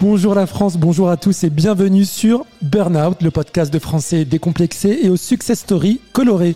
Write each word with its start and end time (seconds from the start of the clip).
Bonjour 0.00 0.36
la 0.36 0.46
France, 0.46 0.76
bonjour 0.76 1.10
à 1.10 1.16
tous 1.16 1.42
et 1.42 1.50
bienvenue 1.50 2.04
sur 2.04 2.46
Burnout, 2.62 3.20
le 3.20 3.32
podcast 3.32 3.72
de 3.72 3.80
français 3.80 4.24
décomplexé 4.24 4.96
et 5.02 5.10
aux 5.10 5.16
success 5.16 5.58
stories 5.58 6.00
colorées. 6.12 6.54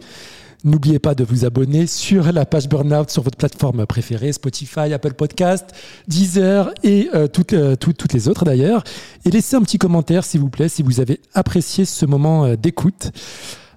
N'oubliez 0.62 1.00
pas 1.00 1.16
de 1.16 1.24
vous 1.24 1.44
abonner 1.44 1.88
sur 1.88 2.30
la 2.30 2.46
page 2.46 2.68
Burnout 2.68 3.10
sur 3.10 3.24
votre 3.24 3.36
plateforme 3.36 3.84
préférée, 3.84 4.32
Spotify, 4.32 4.92
Apple 4.92 5.14
Podcast, 5.14 5.70
Deezer 6.06 6.72
et 6.84 7.08
euh, 7.14 7.26
toutes, 7.26 7.52
euh, 7.54 7.74
toutes, 7.74 8.12
les 8.12 8.28
autres 8.28 8.44
d'ailleurs. 8.44 8.84
Et 9.24 9.30
laissez 9.32 9.56
un 9.56 9.62
petit 9.62 9.78
commentaire 9.78 10.22
s'il 10.22 10.40
vous 10.40 10.50
plaît 10.50 10.68
si 10.68 10.84
vous 10.84 11.00
avez 11.00 11.18
apprécié 11.34 11.84
ce 11.84 12.06
moment 12.06 12.44
euh, 12.44 12.54
d'écoute. 12.54 13.10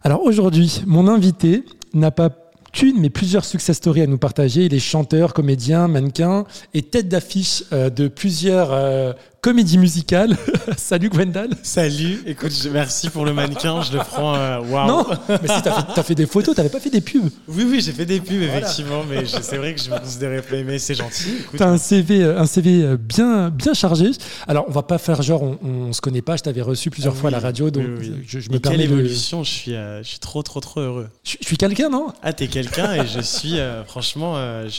Alors 0.03 0.21
aujourd'hui, 0.21 0.83
mon 0.85 1.07
invité 1.07 1.63
n'a 1.95 2.11
pas 2.11 2.29
qu'une, 2.71 2.99
mais 2.99 3.09
plusieurs 3.09 3.45
success 3.45 3.77
stories 3.77 4.03
à 4.03 4.07
nous 4.07 4.19
partager. 4.19 4.65
Il 4.65 4.75
est 4.75 4.79
chanteur, 4.79 5.33
comédien, 5.33 5.87
mannequin 5.87 6.43
et 6.75 6.83
tête 6.83 7.07
d'affiche 7.07 7.63
de 7.71 8.09
plusieurs 8.09 9.15
comédies 9.45 9.77
musicales. 9.77 10.35
Salut 10.77 11.09
Gwendal. 11.09 11.49
Salut, 11.61 12.19
écoute, 12.25 12.51
je- 12.51 12.67
merci 12.67 13.11
pour 13.11 13.25
le 13.25 13.31
mannequin, 13.33 13.83
je 13.83 13.91
le 13.93 13.99
prends. 13.99 14.33
euh, 14.35 14.59
Waouh! 14.61 14.87
Non, 14.87 15.05
mais 15.29 15.37
si, 15.47 15.61
t'as 15.61 16.01
fait, 16.01 16.15
des 16.15 16.25
photos, 16.25 16.55
t'avais 16.55 16.69
pas 16.69 16.79
fait 16.79 16.89
des 16.89 16.99
pubs. 17.01 17.29
Oui, 17.47 17.63
oui, 17.69 17.79
j'ai 17.79 17.91
fait 17.91 18.07
des 18.07 18.19
pubs, 18.19 18.41
effectivement, 18.41 19.03
mais 19.07 19.23
c'est 19.27 19.57
vrai 19.57 19.75
que 19.75 19.81
je 19.81 19.91
me 19.91 19.99
considérais 19.99 20.41
pas 20.41 20.55
mais 20.65 20.79
c'est 20.79 20.95
gentil. 20.95 21.35
T'as 21.57 21.67
un 21.67 21.77
CV, 21.77 22.23
euh, 22.23 22.39
un 22.39 22.47
CV 22.47 22.81
euh, 22.83 22.97
bien, 22.97 23.51
bien 23.51 23.75
chargé. 23.75 24.09
Alors, 24.47 24.65
on 24.67 24.71
va 24.71 24.81
pas 24.81 24.97
faire 24.97 25.21
genre, 25.21 25.43
on, 25.43 25.59
on 25.63 25.93
se 25.93 26.01
connaît 26.01 26.23
pas. 26.23 26.37
Je 26.37 26.41
t'avais 26.43 26.63
reçu 26.63 26.89
plusieurs 26.89 27.13
Ah 27.15 27.19
fois 27.19 27.27
à 27.29 27.31
la 27.31 27.39
radio, 27.39 27.69
donc 27.69 27.83
oui, 27.99 28.11
oui. 28.15 28.23
Je, 28.27 28.39
je 28.39 28.49
Et 28.49 28.53
me 28.53 28.57
permets 28.59 28.79
quelle 28.79 28.87
de. 28.87 28.93
évolution, 28.93 29.43
je 29.43 29.51
suis, 29.51 29.75
euh, 29.75 30.01
je 30.01 30.07
suis 30.09 30.19
trop, 30.19 30.41
trop, 30.41 30.59
trop 30.59 30.79
heureux. 30.81 31.07
Je, 31.23 31.35
je 31.39 31.45
suis 31.45 31.57
quelqu'un, 31.57 31.89
non? 31.89 32.07
Ah, 32.23 32.33
t'es 32.33 32.47
quelqu'un 32.47 32.93
et 32.95 33.05
je 33.05 33.19
suis, 33.19 33.59
euh, 33.59 33.83
franchement, 33.83 34.37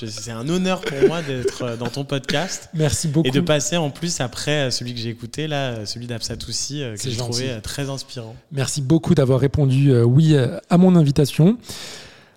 c'est 0.08 0.32
un 0.32 0.48
honneur 0.48 0.80
pour 0.80 0.98
moi 1.06 1.22
d'être 1.22 1.76
dans 1.78 1.86
ton 1.88 2.04
podcast 2.04 2.68
Merci 2.74 3.06
beaucoup. 3.06 3.28
et 3.28 3.30
de 3.30 3.40
passer 3.40 3.76
en 3.76 3.90
plus 3.90 4.20
après 4.20 4.55
euh, 4.56 4.70
celui 4.70 4.94
que 4.94 5.00
j'ai 5.00 5.08
écouté, 5.10 5.46
là, 5.46 5.70
euh, 5.70 5.86
celui 5.86 6.06
d'Absatoussi, 6.06 6.82
euh, 6.82 6.96
que 6.96 7.08
j'ai 7.10 7.16
trouvé 7.16 7.58
très 7.62 7.88
inspirant. 7.90 8.34
Merci 8.52 8.82
beaucoup 8.82 9.14
d'avoir 9.14 9.40
répondu 9.40 9.92
oui 10.02 10.36
à 10.70 10.78
mon 10.78 10.96
invitation. 10.96 11.58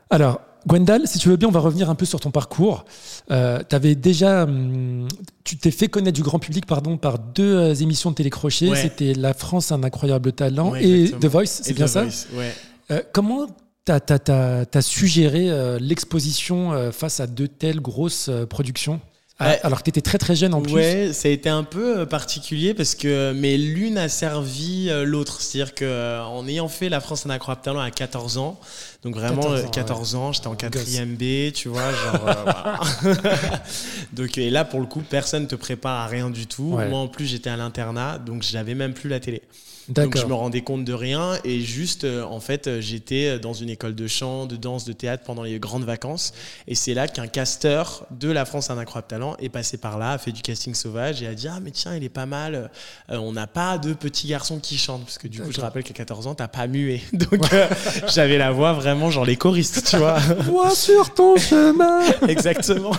Alors, 0.09 0.42
Gwendal, 0.67 1.08
si 1.08 1.20
tu 1.20 1.30
veux 1.30 1.38
bien, 1.38 1.48
on 1.48 1.52
va 1.52 1.61
revenir 1.61 1.89
un 1.89 1.95
peu 1.95 2.06
sur 2.06 2.20
ton 2.20 2.31
parcours. 2.31 2.84
Euh, 3.31 3.59
avais 3.72 3.95
déjà, 3.95 4.44
hum, 4.44 5.08
tu 5.44 5.58
t'es 5.58 5.72
fait 5.72 5.88
connaître 5.88 6.16
du 6.16 6.23
grand 6.23 6.39
public, 6.39 6.66
pardon, 6.66 6.98
par 6.98 7.17
deux 7.17 7.56
euh, 7.56 7.73
émissions 7.76 8.09
de 8.11 8.16
télécrochet. 8.16 8.70
Ouais. 8.70 8.81
C'était 8.81 9.14
La 9.14 9.33
France, 9.33 9.72
un 9.72 9.83
incroyable 9.83 10.33
talent 10.33 10.72
Ouais, 10.72 10.83
et. 10.86 11.11
The 11.11 11.26
Voice. 11.26 11.45
C'est 11.48 11.73
bien 11.73 11.86
The 11.86 11.89
ça 11.89 12.04
Voice, 12.04 12.28
Ouais. 12.36 12.54
Euh, 12.92 13.02
Comment 13.14 13.48
t'as 13.86 13.95
as, 14.09 14.20
t'as- 14.20 14.66
t'as 14.66 14.81
su 14.81 15.08
gérer 15.08 15.50
euh, 15.50 15.78
l'exposition 15.80 16.92
face 16.92 17.20
à 17.20 17.28
deux 17.28 17.48
telles 17.48 17.80
grosses 17.80 18.30
productions? 18.50 19.00
Ah. 19.42 19.56
Alors 19.64 19.80
que 19.80 19.84
t'étais 19.86 20.02
très 20.02 20.18
très 20.18 20.36
jeune 20.36 20.54
en 20.54 20.62
plus. 20.62 20.73
Ouais, 20.73 21.12
ça 21.14 21.30
a 21.30 21.32
été 21.32 21.48
un 21.48 21.64
peu 21.64 22.00
euh, 22.00 22.06
particulier 22.06 22.73
parce 22.73 22.94
que 22.94 23.32
mais 23.34 23.58
l'une 23.58 23.98
a 23.98 24.09
servi 24.09 24.90
euh, 24.90 25.06
l'autre, 25.06 25.42
c'est-à-dire 25.42 25.73
que 25.73 25.86
euh, 25.86 26.22
en 26.23 26.45
ayant 26.45 26.68
fait 26.68 26.90
la 26.90 27.00
France 27.00 27.26
un 27.26 27.30
incroyable 27.30 27.62
talent 27.62 27.80
à 27.80 27.90
14 27.90 28.38
ans, 28.38 28.60
donc 29.04 29.16
vraiment 29.16 29.44
14 29.44 29.72
14 29.72 29.72
ans, 29.72 29.72
ans, 29.72 29.72
14 29.72 30.16
ans 30.16 30.32
j'étais 30.34 30.48
en 30.48 30.52
Gosse. 30.52 30.60
quatrième 30.60 31.16
B, 31.16 31.54
tu 31.54 31.70
vois, 31.70 31.90
genre 31.94 32.28
euh, 32.28 32.34
voilà. 32.44 32.80
donc 34.14 34.38
et 34.38 34.50
là 34.50 34.66
pour 34.66 34.82
le 34.82 34.88
coup 34.88 35.02
personne 35.10 35.48
te 35.48 35.56
prépare 35.56 36.02
à 36.02 36.08
rien 36.08 36.30
du 36.30 36.45
tout. 36.45 36.73
Ouais. 36.73 36.90
Moi 36.90 37.00
en 37.00 37.08
plus 37.08 37.26
j'étais 37.26 37.50
à 37.50 37.56
l'internat, 37.56 38.17
donc 38.17 38.44
j'avais 38.44 38.76
même 38.76 38.94
plus 38.94 39.10
la 39.10 39.22
télé. 39.22 39.42
Donc 39.90 40.18
je 40.18 40.26
me 40.26 40.34
rendais 40.34 40.62
compte 40.62 40.86
de 40.86 40.94
rien 40.94 41.38
et 41.44 41.62
juste 41.62 42.04
euh, 42.04 42.23
en 42.23 42.40
fait 42.40 42.68
euh, 42.68 42.82
j'étais 42.82 43.40
dans 43.40 43.54
une 43.54 43.70
école 43.70 43.95
de 43.95 44.08
chant, 44.08 44.45
de 44.45 44.56
danse, 44.56 44.86
de 44.86 44.94
théâtre 44.94 45.23
pendant 45.26 45.44
les 45.44 45.59
grandes 45.59 45.84
vacances. 45.84 46.34
Et 46.67 46.76
c'est 46.76 46.94
là 46.94 47.08
qu'un 47.08 47.27
casteur 47.27 48.05
de 48.11 48.30
la 48.32 48.45
France 48.45 48.70
un 48.70 48.78
incroyable 48.78 49.08
talent 49.08 49.36
est 49.39 49.49
passé 49.49 49.78
par 49.78 49.98
là, 49.98 50.11
a 50.11 50.17
fait 50.17 50.32
du 50.32 50.42
casting 50.42 50.73
sauvage 50.73 51.22
et 51.23 51.28
a 51.28 51.33
dit 51.33 51.48
ah 51.48 51.60
mais 51.61 51.72
tiens 51.72 51.95
il 51.95 52.04
est 52.04 52.10
pas 52.10 52.26
mal, 52.26 52.70
Euh, 53.11 53.17
on 53.17 53.32
n'a 53.32 53.48
pas 53.48 53.78
de 53.78 53.94
petits 53.94 54.28
garçons 54.28 54.60
qui 54.60 54.78
chantent 54.78 55.04
parce 55.05 55.17
que 55.17 55.28
du 55.28 55.42
coup 55.42 55.52
je 55.52 55.61
rappelle 55.61 55.83
qu'à 55.83 55.94
14 55.94 56.28
ans 56.28 56.36
t'as 56.36 56.48
pas 56.48 56.67
mué. 56.67 57.02
Donc 57.14 57.52
euh, 57.54 57.67
j'avais 58.08 58.38
la 58.38 58.52
voix 58.52 58.73
vraiment 58.73 59.10
genre 59.10 59.26
les 59.26 59.38
choristes 59.38 59.88
tu 59.89 59.98
vois. 59.98 60.20
Moi 60.45 60.70
sur 60.72 61.14
ton 61.14 61.36
chemin. 61.38 62.02
Exactement. 62.28 62.92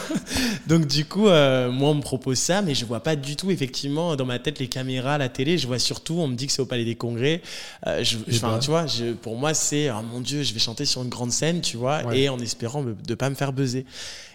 Donc 0.66 0.86
du 0.86 1.04
coup, 1.04 1.28
euh, 1.28 1.70
moi 1.70 1.90
on 1.90 1.94
me 1.94 2.02
propose 2.02 2.38
ça, 2.38 2.62
mais 2.62 2.74
je 2.74 2.84
vois 2.84 3.00
pas 3.00 3.16
du 3.16 3.36
tout 3.36 3.50
effectivement 3.50 4.16
dans 4.16 4.24
ma 4.24 4.38
tête 4.38 4.58
les 4.58 4.68
caméras, 4.68 5.18
la 5.18 5.28
télé. 5.28 5.58
Je 5.58 5.66
vois 5.66 5.78
surtout, 5.78 6.14
on 6.14 6.28
me 6.28 6.34
dit 6.34 6.46
que 6.46 6.52
c'est 6.52 6.62
au 6.62 6.66
Palais 6.66 6.79
des 6.84 6.94
Congrès. 6.94 7.40
Euh, 7.86 8.02
je, 8.04 8.16
Eh 8.28 8.38
ben. 8.38 8.58
tu 8.58 8.70
vois, 8.70 8.86
je- 8.86 9.12
pour 9.12 9.36
moi 9.36 9.54
c'est, 9.54 9.90
oh 9.90 10.02
mon 10.02 10.20
Dieu, 10.20 10.42
je 10.42 10.52
vais 10.54 10.60
chanter 10.60 10.84
sur 10.84 11.02
une 11.02 11.08
grande 11.08 11.32
scène, 11.32 11.60
tu 11.60 11.76
vois, 11.76 12.02
Ouais. 12.04 12.20
et 12.20 12.28
en 12.28 12.38
espérant 12.38 12.82
me- 12.82 12.94
de 12.94 13.14
pas 13.14 13.30
me 13.30 13.34
faire 13.34 13.52
buzzer. 13.52 13.84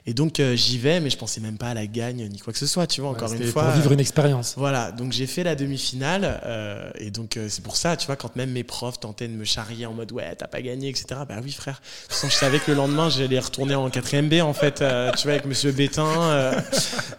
Et 0.07 0.13
donc 0.13 0.39
euh, 0.39 0.55
j'y 0.55 0.77
vais, 0.77 0.99
mais 0.99 1.09
je 1.09 1.17
pensais 1.17 1.41
même 1.41 1.57
pas 1.57 1.69
à 1.69 1.73
la 1.73 1.87
gagne 1.87 2.27
ni 2.29 2.37
quoi 2.37 2.53
que 2.53 2.59
ce 2.59 2.67
soit, 2.67 2.85
tu 2.85 3.01
vois. 3.01 3.09
Encore 3.09 3.33
une 3.33 3.43
fois. 3.45 3.63
Pour 3.63 3.71
vivre 3.71 3.89
euh, 3.89 3.93
une 3.95 3.99
expérience. 3.99 4.53
voilà, 4.55 4.91
donc 4.91 5.11
j'ai 5.13 5.25
fait 5.25 5.43
la 5.43 5.55
demi-finale 5.55 6.39
euh, 6.45 6.91
et 6.99 7.09
donc 7.09 7.37
euh, 7.37 7.47
c'est 7.49 7.63
pour 7.63 7.75
ça, 7.75 7.97
tu 7.97 8.05
vois, 8.05 8.15
quand 8.15 8.35
même 8.35 8.51
mes 8.51 8.63
profs 8.63 8.99
tentaient 8.99 9.27
de 9.27 9.33
me 9.33 9.45
charrier 9.45 9.87
en 9.87 9.93
mode 9.93 10.11
ouais 10.11 10.35
t'as 10.35 10.45
pas 10.47 10.61
gagné, 10.61 10.89
etc. 10.89 11.05
Bah 11.27 11.37
oui 11.43 11.51
frère. 11.51 11.81
De 11.81 12.03
toute 12.03 12.13
façon, 12.13 12.29
je 12.29 12.35
savais 12.35 12.59
que 12.59 12.69
le 12.69 12.77
lendemain 12.77 13.09
j'allais 13.09 13.39
retourner 13.39 13.73
en 13.73 13.89
4ème 13.89 14.29
B 14.29 14.43
en 14.43 14.53
fait, 14.53 14.75
tu 14.75 15.23
vois, 15.23 15.31
avec 15.33 15.45
Monsieur 15.45 15.71
Bétain. 15.71 16.53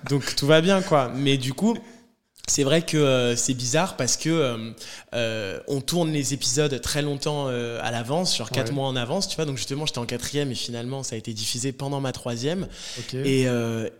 donc 0.09 0.37
tout 0.37 0.47
va 0.47 0.61
bien 0.61 0.81
quoi. 0.83 1.11
Mais 1.15 1.37
du 1.39 1.55
coup. 1.55 1.77
C'est 2.49 2.62
vrai 2.62 2.83
que 2.83 2.97
euh, 2.97 3.34
c'est 3.34 3.55
bizarre 3.55 3.97
parce 3.97 4.17
que 4.17 4.29
euh, 4.31 4.71
euh, 5.15 5.59
on 5.67 5.81
tourne 5.81 6.12
les 6.12 6.33
épisodes 6.33 6.81
très 6.81 7.03
longtemps 7.03 7.49
à 7.49 7.91
l'avance, 7.91 8.37
genre 8.37 8.51
quatre 8.51 8.69
Ouais. 8.69 8.75
mois 8.75 8.87
en 8.89 8.97
avance, 8.97 9.29
tu 9.29 9.37
vois. 9.37 9.45
Donc 9.47 9.57
justement, 9.57 9.84
j'étais 9.87 9.99
en 9.99 10.07
quatrième 10.07 10.51
et 10.53 10.55
finalement, 10.55 11.03
ça 11.03 11.15
a 11.17 11.19
été 11.19 11.33
diffusé 11.33 11.73
pendant 11.73 12.01
ma 12.01 12.12
troisième. 12.12 12.69
Et, 13.15 13.47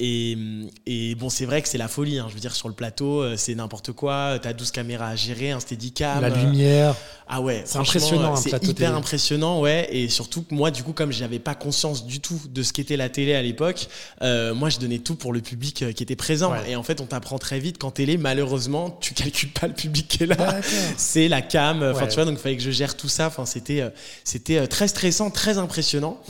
et, 0.01 0.39
et 0.87 1.15
bon, 1.17 1.29
c'est 1.29 1.45
vrai 1.47 1.61
que 1.62 1.69
c'est 1.69 1.79
la 1.79 1.89
folie. 1.89 2.19
hein. 2.19 2.27
Je 2.29 2.34
veux 2.34 2.41
dire, 2.41 2.55
sur 2.55 2.69
le 2.69 2.75
plateau, 2.75 3.37
c'est 3.37 3.55
n'importe 3.55 3.93
quoi. 3.93 4.39
T'as 4.41 4.53
12 4.53 4.71
caméras 4.71 5.09
à 5.09 5.17
gérer, 5.17 5.51
un 5.51 5.61
steadicam. 5.61 6.21
La 6.21 6.28
lumière. 6.31 6.95
Ah 7.28 7.41
ouais, 7.41 7.63
C'est 7.65 7.78
impressionnant, 7.78 8.37
C'est 8.37 8.51
hyper 8.63 8.75
télé. 8.75 8.87
impressionnant, 8.87 9.61
ouais. 9.61 9.89
Et 9.91 10.09
surtout 10.09 10.43
que 10.43 10.55
moi, 10.55 10.71
du 10.71 10.84
coup, 10.84 10.93
comme 10.93 11.11
j'avais 11.11 11.41
pas 11.41 11.57
conscience 11.57 12.07
du 12.07 12.21
tout 12.21 12.41
de 12.49 12.63
ce 12.63 12.73
qu'était 12.73 12.97
la 12.97 13.09
télé 13.09 13.34
à 13.34 13.43
l'époque, 13.43 13.89
moi, 14.23 14.69
je 14.69 14.78
donnais 14.78 14.99
tout 15.01 15.17
pour 15.17 15.33
le 15.33 15.41
public 15.41 15.84
qui 15.95 16.03
était 16.03 16.15
présent. 16.17 16.53
Ouais. 16.53 16.71
Et 16.71 16.77
en 16.77 16.83
fait, 16.84 17.01
on 17.01 17.07
t'apprend 17.07 17.39
très 17.39 17.59
vite 17.59 17.78
qu'en 17.78 17.91
télé, 17.91 18.17
malheureusement, 18.37 18.91
tu 19.01 19.15
calcules 19.15 19.49
pas 19.51 19.67
le 19.67 19.73
public 19.73 20.07
qui 20.09 20.23
est 20.25 20.27
là 20.27 20.35
D'accord. 20.37 20.55
c'est 20.99 21.27
la 21.29 21.41
cam 21.41 21.83
enfin 21.83 22.03
Ouais. 22.03 22.09
tu 22.09 22.15
vois 22.17 22.25
donc 22.27 22.35
il 22.35 22.41
fallait 22.41 22.57
que 22.57 22.63
je 22.63 22.71
gère 22.71 22.95
tout 22.97 23.09
ça 23.09 23.29
enfin 23.29 23.47
c'était 23.47 23.81
euh, 23.81 23.89
c'était 24.25 24.59
euh, 24.59 24.67
très 24.67 24.89
stressant 24.89 25.31
très 25.31 25.57
impressionnant 25.57 26.21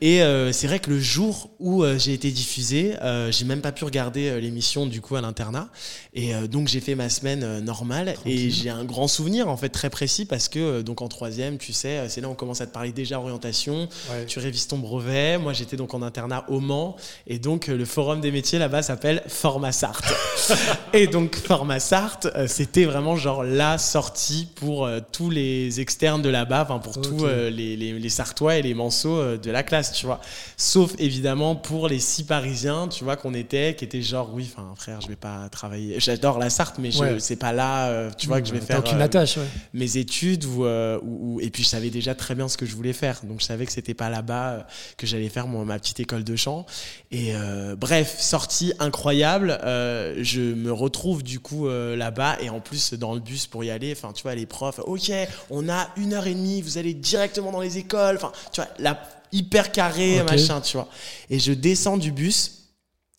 et 0.00 0.22
euh, 0.22 0.52
c'est 0.52 0.68
vrai 0.68 0.78
que 0.78 0.90
le 0.90 1.00
jour 1.00 1.50
où 1.58 1.82
euh, 1.82 1.98
j'ai 1.98 2.12
été 2.12 2.30
diffusé, 2.30 2.94
euh, 3.02 3.32
j'ai 3.32 3.44
même 3.44 3.60
pas 3.60 3.72
pu 3.72 3.84
regarder 3.84 4.28
euh, 4.28 4.38
l'émission 4.40 4.86
du 4.86 5.00
coup 5.00 5.16
à 5.16 5.20
l'internat. 5.20 5.68
Et 6.14 6.34
euh, 6.34 6.46
donc 6.46 6.68
j'ai 6.68 6.80
fait 6.80 6.94
ma 6.94 7.08
semaine 7.08 7.42
euh, 7.42 7.60
normale 7.60 8.14
et 8.24 8.50
j'ai 8.50 8.70
un 8.70 8.84
grand 8.84 9.08
souvenir 9.08 9.48
en 9.48 9.56
fait 9.56 9.68
très 9.70 9.90
précis 9.90 10.24
parce 10.24 10.48
que 10.48 10.58
euh, 10.58 10.82
donc 10.82 11.02
en 11.02 11.08
troisième, 11.08 11.58
tu 11.58 11.72
sais, 11.72 11.98
euh, 11.98 12.08
c'est 12.08 12.20
là 12.20 12.28
où 12.28 12.32
on 12.32 12.34
commence 12.34 12.60
à 12.60 12.66
te 12.66 12.72
parler 12.72 12.92
déjà 12.92 13.18
orientation. 13.18 13.88
Ouais. 14.10 14.26
Tu 14.26 14.38
révises 14.38 14.66
ton 14.68 14.78
brevet. 14.78 15.38
Moi 15.38 15.52
j'étais 15.52 15.76
donc 15.76 15.94
en 15.94 16.02
internat 16.02 16.44
au 16.48 16.60
Mans 16.60 16.96
et 17.26 17.38
donc 17.38 17.68
euh, 17.68 17.76
le 17.76 17.84
forum 17.84 18.20
des 18.20 18.30
métiers 18.30 18.58
là-bas 18.58 18.82
s'appelle 18.82 19.22
Format 19.26 19.72
Sarthe. 19.72 20.04
et 20.92 21.06
donc 21.06 21.36
Format 21.36 21.80
Sarthe, 21.80 22.26
euh, 22.34 22.46
c'était 22.48 22.84
vraiment 22.84 23.16
genre 23.16 23.42
la 23.44 23.78
sortie 23.78 24.48
pour 24.56 24.86
euh, 24.86 25.00
tous 25.12 25.30
les 25.30 25.80
externes 25.80 26.22
de 26.22 26.28
là-bas, 26.28 26.64
pour 26.82 27.00
tous 27.00 27.24
euh, 27.24 27.50
les, 27.50 27.76
les, 27.76 27.92
les 27.98 28.08
Sartois 28.08 28.56
et 28.56 28.62
les 28.62 28.74
Manceaux 28.74 29.36
de 29.36 29.50
la 29.50 29.62
classe, 29.62 29.92
tu 29.92 30.06
vois. 30.06 30.20
Sauf 30.56 30.92
évidemment 30.98 31.56
pour 31.56 31.88
les 31.88 31.98
six 31.98 32.22
Parisiens, 32.24 32.88
tu 32.88 33.04
vois, 33.04 33.16
qu'on 33.16 33.34
était, 33.34 33.74
qui 33.76 33.84
étaient 33.84 34.02
genre, 34.02 34.30
oui, 34.32 34.50
enfin 34.56 34.72
frère, 34.76 35.00
je 35.00 35.08
vais 35.08 35.16
pas 35.16 35.48
travailler. 35.50 36.00
J'adore 36.00 36.38
la 36.38 36.50
Sarthe, 36.50 36.78
mais 36.78 36.96
Ouais. 36.96 37.16
c'est 37.18 37.36
pas 37.36 37.52
là, 37.52 38.10
tu 38.16 38.26
vois, 38.26 38.40
que 38.40 38.48
je 38.48 38.52
vais 38.52 38.60
T'as 38.60 38.66
faire 38.66 38.78
aucune 38.78 39.00
euh, 39.00 39.04
attache, 39.04 39.36
ouais. 39.36 39.44
mes 39.74 39.96
études 39.98 40.44
ou, 40.44 41.40
et 41.40 41.50
puis 41.50 41.62
je 41.62 41.68
savais 41.68 41.90
déjà 41.90 42.14
très 42.14 42.34
bien 42.34 42.48
ce 42.48 42.56
que 42.56 42.64
je 42.66 42.74
voulais 42.74 42.92
faire. 42.92 43.20
Donc 43.24 43.40
je 43.40 43.44
savais 43.46 43.66
que 43.66 43.72
c'était 43.72 43.94
pas 43.94 44.08
là-bas 44.08 44.66
que 44.96 45.06
j'allais 45.06 45.28
faire 45.28 45.46
mon, 45.46 45.64
ma 45.64 45.78
petite 45.78 46.00
école 46.00 46.24
de 46.24 46.36
chant. 46.36 46.64
Et 47.10 47.34
euh, 47.34 47.76
bref, 47.76 48.16
sortie 48.18 48.72
incroyable. 48.78 49.58
Euh, 49.64 50.14
je 50.22 50.40
me 50.40 50.72
retrouve 50.76 51.22
du 51.22 51.40
coup 51.40 51.66
euh, 51.68 51.96
là-bas 51.96 52.36
et 52.40 52.50
en 52.50 52.60
plus 52.60 52.94
dans 52.94 53.14
le 53.14 53.20
bus 53.20 53.46
pour 53.46 53.64
y 53.64 53.70
aller. 53.70 53.92
Enfin, 53.92 54.12
tu 54.12 54.22
vois, 54.22 54.34
les 54.34 54.46
profs, 54.46 54.78
ok, 54.84 55.10
on 55.50 55.68
a 55.68 55.88
une 55.96 56.12
heure 56.14 56.26
et 56.26 56.34
demie, 56.34 56.62
vous 56.62 56.78
allez 56.78 56.94
directement 56.94 57.50
dans 57.52 57.60
les 57.60 57.78
écoles. 57.78 58.16
Enfin, 58.16 58.32
tu 58.52 58.60
vois, 58.60 58.70
la 58.78 59.00
hyper 59.32 59.72
carré, 59.72 60.22
machin, 60.22 60.60
tu 60.60 60.76
vois. 60.76 60.88
Et 61.30 61.38
je 61.38 61.52
descends 61.52 61.96
du 61.96 62.12
bus. 62.12 62.52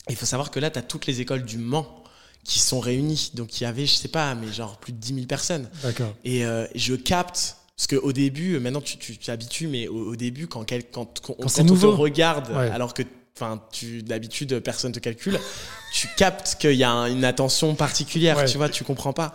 Il 0.08 0.16
faut 0.16 0.26
savoir 0.26 0.50
que 0.50 0.58
là, 0.58 0.70
tu 0.70 0.78
as 0.78 0.82
toutes 0.82 1.06
les 1.06 1.20
écoles 1.20 1.44
du 1.44 1.58
Mans 1.58 2.02
qui 2.44 2.58
sont 2.60 2.80
réunies. 2.80 3.30
Donc 3.34 3.60
il 3.60 3.64
y 3.64 3.66
avait, 3.66 3.84
je 3.84 3.94
sais 3.94 4.08
pas, 4.08 4.34
mais 4.34 4.50
genre 4.52 4.78
plus 4.78 4.92
de 4.92 4.98
10 4.98 5.14
000 5.14 5.26
personnes. 5.26 5.68
D'accord. 5.82 6.14
Et 6.24 6.46
euh, 6.46 6.66
je 6.74 6.94
capte. 6.94 7.56
Parce 7.76 7.86
qu'au 7.86 8.12
début, 8.12 8.54
euh, 8.54 8.58
maintenant 8.60 8.80
tu 8.80 8.96
tu 8.98 9.16
t'habitues, 9.18 9.68
mais 9.68 9.86
au, 9.86 10.10
au 10.12 10.16
début, 10.16 10.48
quand, 10.48 10.64
quel- 10.64 10.90
quand, 10.90 11.20
quand, 11.20 11.34
on 11.38 11.46
te 11.46 11.86
regarde, 11.86 12.50
Ouais. 12.50 12.70
alors 12.70 12.92
que 12.92 13.02
enfin, 13.40 13.62
tu 13.72 14.02
d'habitude 14.02 14.58
personne 14.60 14.92
te 14.92 14.98
calcule, 14.98 15.38
tu 15.92 16.08
captes 16.16 16.56
qu'il 16.60 16.74
y 16.74 16.84
a 16.84 16.90
un- 16.90 17.06
une 17.10 17.24
attention 17.24 17.74
particulière, 17.74 18.36
Ouais. 18.38 18.44
tu 18.46 18.56
vois, 18.56 18.68
tu 18.68 18.84
comprends 18.84 19.12
pas. 19.12 19.34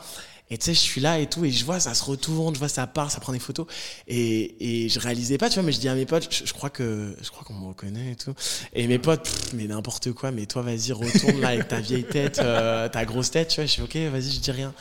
Et 0.49 0.57
tu 0.57 0.65
sais, 0.65 0.73
je 0.73 0.79
suis 0.79 0.99
là 1.01 1.19
et 1.19 1.25
tout, 1.27 1.45
et 1.45 1.51
je 1.51 1.63
vois, 1.65 1.79
ça 1.79 1.93
se 1.95 2.03
retourne, 2.03 2.53
je 2.53 2.59
vois, 2.59 2.67
ça 2.67 2.85
part, 2.85 3.09
ça 3.09 3.19
prend 3.21 3.31
des 3.33 3.39
photos. 3.39 3.65
Et, 4.07 4.83
et 4.83 4.89
je 4.89 4.99
réalisais 4.99 5.37
pas, 5.37 5.49
tu 5.49 5.55
vois, 5.55 5.63
mais 5.63 5.71
je 5.71 5.79
dis 5.79 5.87
à 5.87 5.95
mes 5.95 6.05
potes, 6.05 6.27
je, 6.45 6.53
crois 6.53 6.69
que, 6.69 7.15
je 7.21 7.29
crois 7.31 7.43
qu'on 7.43 7.53
me 7.53 7.65
reconnaît 7.67 8.11
et 8.11 8.15
tout. 8.15 8.35
Et 8.73 8.85
mes 8.87 8.99
potes, 8.99 9.29
mais 9.53 9.65
n'importe 9.65 10.11
quoi, 10.11 10.31
mais 10.31 10.45
toi, 10.45 10.61
vas-y, 10.61 10.91
retourne 10.91 11.39
là 11.39 11.47
avec 11.49 11.69
ta 11.69 11.79
vieille 11.79 12.03
tête, 12.03 12.39
euh, 12.39 12.87
ta 12.89 13.05
grosse 13.05 13.31
tête, 13.31 13.47
tu 13.47 13.55
vois. 13.55 13.65
Je 13.65 13.71
suis 13.71 13.81
ok, 13.81 13.95
vas-y, 14.11 14.31
je 14.31 14.39
dis 14.41 14.51
rien. 14.51 14.73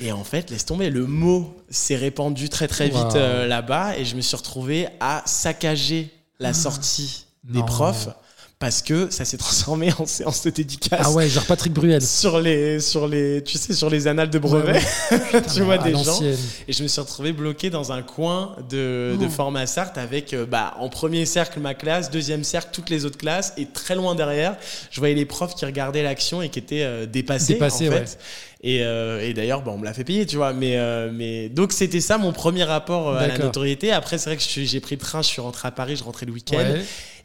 Et 0.00 0.10
en 0.10 0.24
fait, 0.24 0.50
laisse 0.50 0.64
tomber, 0.64 0.90
le 0.90 1.06
mot 1.06 1.54
s'est 1.70 1.96
répandu 1.96 2.48
très 2.48 2.66
très 2.66 2.88
vite 2.88 3.14
euh, 3.14 3.46
là-bas, 3.46 3.96
et 3.98 4.04
je 4.04 4.16
me 4.16 4.20
suis 4.20 4.36
retrouvé 4.36 4.88
à 5.00 5.22
saccager 5.26 6.10
la 6.40 6.54
sortie 6.54 7.26
des 7.44 7.62
profs 7.62 8.08
parce 8.58 8.82
que 8.82 9.08
ça 9.10 9.24
s'est 9.24 9.36
transformé 9.36 9.92
en 9.98 10.06
séance 10.06 10.42
de 10.42 10.50
dédicace. 10.50 11.00
Ah 11.04 11.12
ouais, 11.12 11.28
genre 11.28 11.44
Patrick 11.44 11.72
Bruel. 11.72 12.02
Sur 12.02 12.40
les, 12.40 12.80
sur 12.80 13.06
les, 13.06 13.42
tu 13.44 13.56
sais, 13.56 13.72
sur 13.72 13.88
les 13.88 14.08
annales 14.08 14.30
de 14.30 14.38
brevet, 14.38 14.80
tu 15.54 15.62
vois 15.62 15.78
des 15.78 15.92
gens. 15.92 16.20
Et 16.66 16.72
je 16.72 16.82
me 16.82 16.88
suis 16.88 17.00
retrouvé 17.00 17.32
bloqué 17.32 17.70
dans 17.70 17.92
un 17.92 18.02
coin 18.02 18.56
de, 18.68 19.16
de 19.20 19.28
format 19.28 19.66
Sartre 19.66 20.00
avec, 20.00 20.34
euh, 20.34 20.44
bah, 20.44 20.74
en 20.80 20.88
premier 20.88 21.24
cercle 21.24 21.60
ma 21.60 21.74
classe, 21.74 22.10
deuxième 22.10 22.42
cercle 22.42 22.70
toutes 22.72 22.90
les 22.90 23.04
autres 23.04 23.18
classes, 23.18 23.52
et 23.56 23.66
très 23.66 23.94
loin 23.94 24.16
derrière, 24.16 24.56
je 24.90 24.98
voyais 24.98 25.14
les 25.14 25.26
profs 25.26 25.54
qui 25.54 25.64
regardaient 25.64 26.02
l'action 26.02 26.42
et 26.42 26.48
qui 26.48 26.58
étaient 26.58 26.82
euh, 26.82 27.06
dépassés, 27.06 27.54
dépassés, 27.54 27.88
en 27.88 27.92
fait. 27.92 28.18
Et, 28.60 28.82
euh, 28.82 29.24
et 29.24 29.34
d'ailleurs, 29.34 29.62
bon, 29.62 29.72
on 29.72 29.78
me 29.78 29.84
l'a 29.84 29.94
fait 29.94 30.04
payer, 30.04 30.26
tu 30.26 30.36
vois. 30.36 30.52
Mais, 30.52 30.76
mais 31.12 31.48
donc 31.48 31.72
c'était 31.72 32.00
ça 32.00 32.18
mon 32.18 32.32
premier 32.32 32.64
rapport 32.64 33.16
à 33.16 33.26
la 33.26 33.38
notoriété. 33.38 33.92
Après, 33.92 34.18
c'est 34.18 34.30
vrai 34.30 34.36
que 34.36 34.42
j'ai 34.42 34.80
pris 34.80 34.96
le 34.96 35.00
train, 35.00 35.22
je 35.22 35.28
suis 35.28 35.40
rentré 35.40 35.68
à 35.68 35.70
Paris, 35.70 35.96
je 35.96 36.04
rentrais 36.04 36.26
le 36.26 36.32
week-end. 36.32 36.74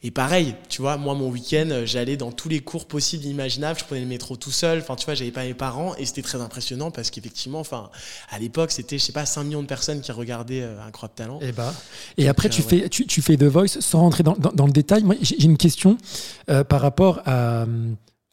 Et 0.05 0.11
pareil, 0.11 0.55
tu 0.67 0.81
vois, 0.81 0.97
moi, 0.97 1.15
mon 1.15 1.29
week-end, 1.29 1.69
euh, 1.71 1.85
j'allais 1.85 2.17
dans 2.17 2.33
tous 2.33 2.49
les 2.49 2.59
cours 2.59 2.87
possibles, 2.87 3.23
imaginables. 3.23 3.79
Je 3.79 3.85
prenais 3.85 4.01
le 4.01 4.07
métro 4.07 4.35
tout 4.35 4.51
seul. 4.51 4.79
Enfin, 4.79 4.97
tu 4.97 5.05
vois, 5.05 5.13
j'avais 5.13 5.31
pas 5.31 5.45
mes 5.45 5.53
parents. 5.53 5.95
Et 5.95 6.05
c'était 6.05 6.21
très 6.21 6.41
impressionnant 6.41 6.91
parce 6.91 7.09
qu'effectivement, 7.09 7.61
enfin, 7.61 7.89
à 8.29 8.37
l'époque, 8.37 8.71
c'était, 8.71 8.97
je 8.97 9.03
sais 9.05 9.13
pas, 9.13 9.25
5 9.25 9.45
millions 9.45 9.61
de 9.61 9.67
personnes 9.67 10.01
qui 10.01 10.11
regardaient 10.11 10.61
euh, 10.61 10.85
Incroyable 10.85 11.15
Talent. 11.15 11.39
Et, 11.41 11.47
eh 11.47 11.51
bah. 11.53 11.73
et 12.17 12.27
après, 12.27 12.49
tu, 12.49 12.61
euh, 12.61 12.65
fais, 12.65 12.89
tu, 12.89 13.07
tu, 13.07 13.21
fais 13.21 13.37
The 13.37 13.43
Voice 13.43 13.79
sans 13.79 14.01
rentrer 14.01 14.23
dans, 14.23 14.35
dans, 14.35 14.65
le 14.65 14.73
détail. 14.73 15.03
Moi, 15.03 15.15
j'ai 15.21 15.41
une 15.41 15.57
question 15.57 15.97
par 16.67 16.81
rapport 16.81 17.21
à, 17.25 17.65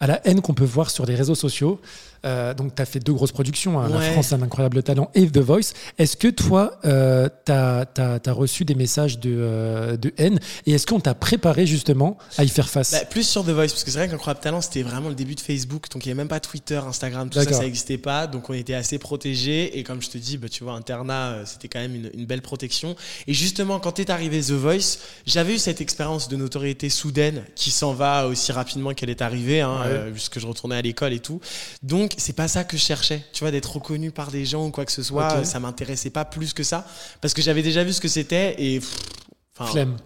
à 0.00 0.06
la 0.08 0.26
haine 0.26 0.40
qu'on 0.40 0.54
peut 0.54 0.64
voir 0.64 0.90
sur 0.90 1.06
les 1.06 1.14
réseaux 1.14 1.36
sociaux. 1.36 1.80
Euh, 2.24 2.54
donc, 2.54 2.74
tu 2.74 2.82
as 2.82 2.86
fait 2.86 3.00
deux 3.00 3.12
grosses 3.12 3.32
productions, 3.32 3.80
hein, 3.80 3.88
La 3.88 4.00
France, 4.00 4.32
un 4.32 4.42
incroyable 4.42 4.82
talent 4.82 5.10
et 5.14 5.26
The 5.26 5.38
Voice. 5.38 5.72
Est-ce 5.98 6.16
que 6.16 6.28
toi, 6.28 6.78
euh, 6.84 7.28
tu 7.46 7.52
as, 7.52 8.32
reçu 8.32 8.64
des 8.64 8.74
messages 8.74 9.18
de, 9.18 9.34
euh, 9.34 9.96
de 9.96 10.12
haine? 10.18 10.38
Et 10.66 10.72
est-ce 10.72 10.86
qu'on 10.86 11.00
t'a 11.00 11.14
préparé 11.14 11.66
justement 11.66 12.18
à 12.36 12.44
y 12.44 12.48
faire 12.48 12.68
face? 12.68 12.92
Bah, 12.92 13.04
Plus 13.08 13.24
sur 13.24 13.44
The 13.44 13.50
Voice, 13.50 13.68
parce 13.68 13.84
que 13.84 13.90
c'est 13.90 13.98
vrai 13.98 14.08
qu'Incroyable 14.08 14.40
Talent, 14.40 14.60
c'était 14.60 14.82
vraiment 14.82 15.08
le 15.08 15.14
début 15.14 15.34
de 15.34 15.40
Facebook, 15.40 15.90
donc 15.90 16.04
il 16.04 16.08
n'y 16.08 16.12
avait 16.12 16.18
même 16.18 16.28
pas 16.28 16.40
Twitter, 16.40 16.76
Instagram, 16.76 17.30
tout 17.30 17.40
ça, 17.40 17.52
ça 17.52 17.60
n'existait 17.60 17.98
pas, 17.98 18.26
donc 18.26 18.50
on 18.50 18.54
était 18.54 18.74
assez 18.74 18.98
protégés. 18.98 19.78
Et 19.78 19.82
comme 19.82 20.02
je 20.02 20.10
te 20.10 20.18
dis, 20.18 20.36
bah, 20.36 20.48
tu 20.48 20.64
vois, 20.64 20.74
internat, 20.74 21.30
euh, 21.30 21.42
c'était 21.46 21.68
quand 21.68 21.80
même 21.80 21.94
une, 21.94 22.10
une, 22.14 22.26
belle 22.26 22.42
protection. 22.42 22.96
Et 23.26 23.34
justement, 23.34 23.80
quand 23.80 23.98
est 23.98 24.10
arrivé 24.10 24.40
The 24.40 24.52
Voice, 24.52 24.98
j'avais 25.26 25.54
eu 25.54 25.58
cette 25.58 25.80
expérience 25.80 26.28
de 26.28 26.36
notoriété 26.36 26.90
soudaine 26.90 27.44
qui 27.54 27.70
s'en 27.70 27.92
va 27.92 28.26
aussi 28.26 28.52
rapidement 28.52 28.92
qu'elle 28.94 29.10
est 29.10 29.22
arrivée, 29.22 29.60
hein, 29.60 29.80
puisque 30.12 30.38
je 30.38 30.46
retournais 30.46 30.76
à 30.76 30.82
l'école 30.82 31.12
et 31.12 31.20
tout. 31.20 31.40
Donc, 31.82 32.09
c'est 32.16 32.34
pas 32.34 32.48
ça 32.48 32.64
que 32.64 32.76
je 32.76 32.82
cherchais, 32.82 33.24
tu 33.32 33.40
vois, 33.40 33.50
d'être 33.50 33.74
reconnu 33.74 34.10
par 34.10 34.30
des 34.30 34.44
gens 34.44 34.66
ou 34.66 34.70
quoi 34.70 34.84
que 34.84 34.92
ce 34.92 35.02
soit. 35.02 35.44
Ça 35.44 35.60
m'intéressait 35.60 36.10
pas 36.10 36.24
plus 36.24 36.52
que 36.52 36.62
ça, 36.62 36.86
parce 37.20 37.34
que 37.34 37.42
j'avais 37.42 37.62
déjà 37.62 37.84
vu 37.84 37.92
ce 37.92 38.00
que 38.00 38.08
c'était 38.08 38.54
et. 38.58 38.80